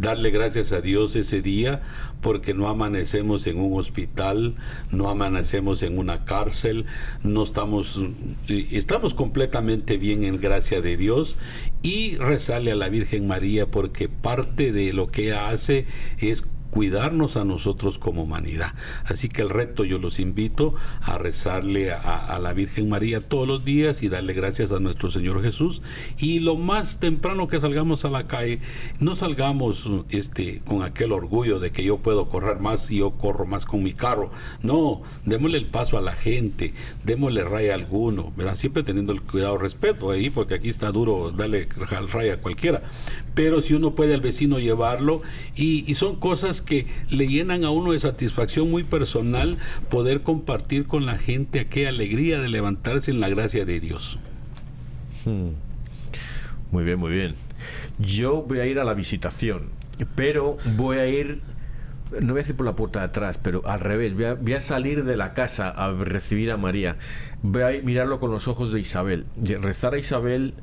[0.00, 1.82] darle gracias a Dios ese día
[2.20, 4.56] porque no amanecemos en un hospital,
[4.90, 6.86] no amanecemos en una cárcel,
[7.22, 8.00] no estamos
[8.48, 11.36] estamos completamente bien en gracia de Dios
[11.82, 15.86] y rezarle a la Virgen María porque parte de lo que hace
[16.18, 18.74] es cuidarnos a nosotros como humanidad.
[19.06, 23.64] Así que el reto yo los invito a rezarle a, la Virgen María todos los
[23.64, 25.80] días y darle gracias a nuestro Señor Jesús.
[26.18, 28.60] Y lo más temprano que salgamos a la calle,
[29.00, 33.46] no salgamos este, con aquel orgullo de que yo puedo correr más y yo corro
[33.46, 34.30] más con mi carro.
[34.60, 36.74] No, démosle el paso a la gente,
[37.04, 41.68] démosle raya a alguno, siempre teniendo el cuidado, respeto ahí, porque aquí está duro darle
[42.12, 42.82] raya a cualquiera.
[43.34, 45.22] Pero si uno puede al vecino llevarlo,
[45.54, 49.56] y, y son cosas que le llenan a uno de satisfacción muy personal
[49.88, 54.18] poder compartir con la gente aquella alegría de levantarse en la gracia de Dios.
[55.24, 55.52] Hmm.
[56.70, 57.34] Muy bien, muy bien.
[57.98, 59.70] Yo voy a ir a la visitación,
[60.14, 61.40] pero voy a ir
[62.20, 64.52] no voy a decir por la puerta de atrás, pero al revés, voy a, voy
[64.52, 66.96] a, salir de la casa a recibir a María,
[67.42, 69.26] voy a mirarlo con los ojos de Isabel,
[69.60, 70.54] rezar a Isabel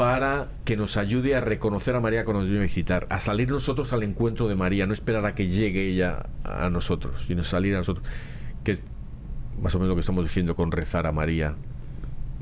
[0.00, 3.50] para que nos ayude a reconocer a María cuando nos viene a visitar, a salir
[3.50, 7.74] nosotros al encuentro de María, no esperar a que llegue ella a nosotros, sino salir
[7.74, 8.06] a nosotros,
[8.64, 8.82] que es
[9.60, 11.54] más o menos lo que estamos diciendo con rezar a María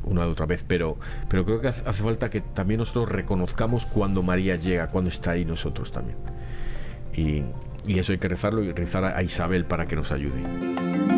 [0.05, 0.99] una y otra vez, pero,
[1.29, 5.45] pero creo que hace falta que también nosotros reconozcamos cuando María llega, cuando está ahí
[5.45, 6.17] nosotros también.
[7.13, 7.43] Y,
[7.93, 11.18] y eso hay que rezarlo y rezar a Isabel para que nos ayude.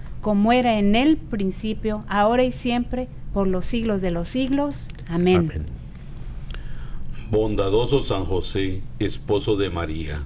[0.21, 4.87] como era en el principio, ahora y siempre, por los siglos de los siglos.
[5.07, 5.65] Amén.
[7.29, 10.25] Bondadoso San José, esposo de María,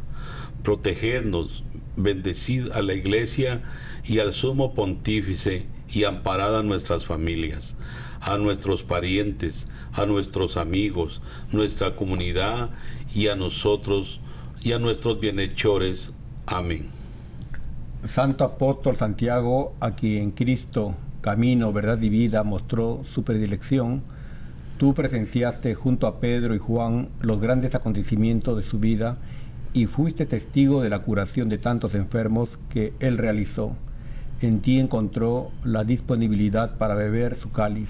[0.64, 1.64] protegednos,
[1.96, 3.62] bendecid a la iglesia
[4.04, 7.76] y al sumo pontífice y amparad a nuestras familias,
[8.22, 11.22] a nuestros parientes, a nuestros amigos,
[11.52, 12.72] nuestra comunidad
[13.14, 14.20] y a nosotros
[14.62, 16.12] y a nuestros bienhechores.
[16.48, 17.05] Amén.
[18.08, 24.04] Santo Apóstol Santiago, a quien Cristo, camino, verdad y vida, mostró su predilección,
[24.78, 29.18] Tú presenciaste junto a Pedro y Juan los grandes acontecimientos de su vida
[29.72, 33.74] y fuiste testigo de la curación de tantos enfermos que él realizó.
[34.42, 37.88] En ti encontró la disponibilidad para beber su cáliz.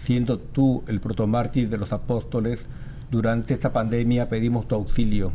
[0.00, 2.66] Siendo tú el protomártir de los apóstoles,
[3.10, 5.32] durante esta pandemia pedimos tu auxilio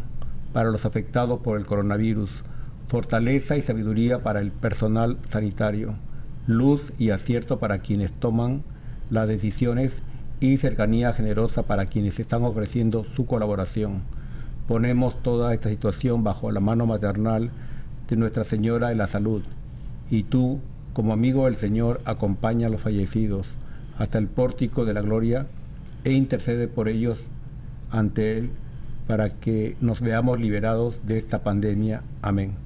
[0.54, 2.30] para los afectados por el coronavirus,
[2.88, 5.96] fortaleza y sabiduría para el personal sanitario,
[6.48, 8.64] luz y acierto para quienes toman
[9.10, 9.94] las decisiones
[10.40, 14.02] y cercanía generosa para quienes están ofreciendo su colaboración.
[14.68, 17.52] Ponemos toda esta situación bajo la mano maternal
[18.08, 19.44] de Nuestra Señora de la Salud
[20.10, 20.60] y tú,
[20.94, 23.48] como amigo del Señor, acompaña a los fallecidos
[23.98, 25.48] hasta el pórtico de la gloria
[26.04, 27.22] e intercede por ellos
[27.92, 28.50] ante Él
[29.08, 32.02] para que nos veamos liberados de esta pandemia.
[32.22, 32.65] Amén.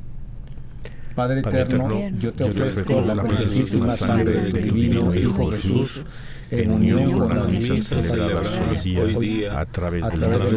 [1.20, 6.02] Padre, eterno, yo te ofrezco la preciosísima sangre del divino Hijo Jesús
[6.50, 10.10] en unión con las misas celebradas hoy día a través,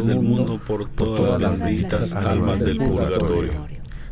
[0.05, 3.51] del mundo por todas las benditas almas del purgatorio.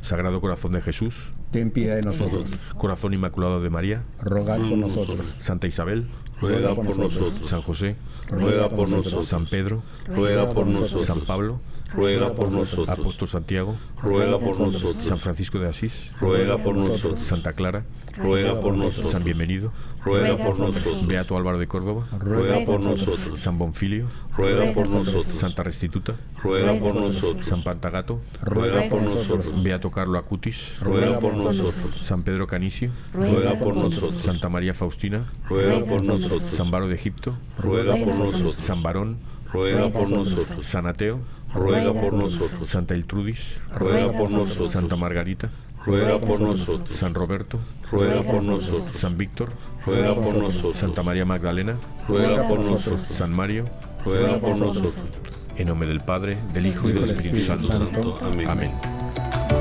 [0.02, 2.45] Sagrado Corazón de Jesús, ten piedad de nosotros.
[2.78, 5.20] Corazón Inmaculado de María, rogad por nosotros.
[5.38, 6.06] Santa Isabel,
[6.41, 7.47] ruega por nosotros.
[7.47, 7.95] San José,
[8.30, 9.26] ruega por nosotros.
[9.26, 11.06] San Pedro, ruega por nosotros.
[11.06, 11.62] San Pablo,
[11.93, 12.89] ruega por nosotros.
[12.89, 15.03] Apóstol Santiago, ruega por nosotros.
[15.03, 17.23] San Francisco de Asís, ruega por nosotros.
[17.25, 17.85] Santa Clara,
[18.17, 19.11] ruega por nosotros.
[19.11, 19.71] San Bienvenido,
[20.03, 21.05] ruega por nosotros.
[21.05, 23.39] Beato Álvaro de Córdoba, ruega por nosotros.
[23.39, 25.35] San Bonfilio, ruega por nosotros.
[25.35, 27.45] Santa Restituta, ruega por nosotros.
[27.45, 29.63] San Pantagato, ruega por nosotros.
[29.63, 31.97] Beato Carlo Acutis, ruega por nosotros.
[32.01, 34.17] San Pedro Canicio, ruega por nosotros.
[34.17, 36.49] Santa María Faustina, ruega por nosotros.
[36.49, 38.55] San Baro de Egipto, ruega por nosotros.
[38.57, 39.17] San Barón,
[39.51, 40.65] ruega por nosotros.
[40.65, 41.19] San Ateo,
[41.54, 42.68] ruega por nosotros.
[42.68, 44.72] Santa Iltrudis, ruega por nosotros.
[44.72, 45.49] Santa Margarita,
[45.86, 46.95] ruega por nosotros.
[46.95, 47.60] San Roberto,
[47.91, 48.95] ruega por nosotros.
[48.95, 49.49] San Víctor,
[49.86, 50.76] ruega por nosotros.
[50.76, 51.78] Santa María Magdalena,
[52.08, 53.08] ruega por nosotros.
[53.10, 53.66] San Mario,
[54.06, 54.95] ruega por nosotros.
[55.58, 58.18] En nombre del Padre, del Hijo y del Espíritu Santo.
[58.24, 58.49] Amén.
[58.49, 59.61] Amén.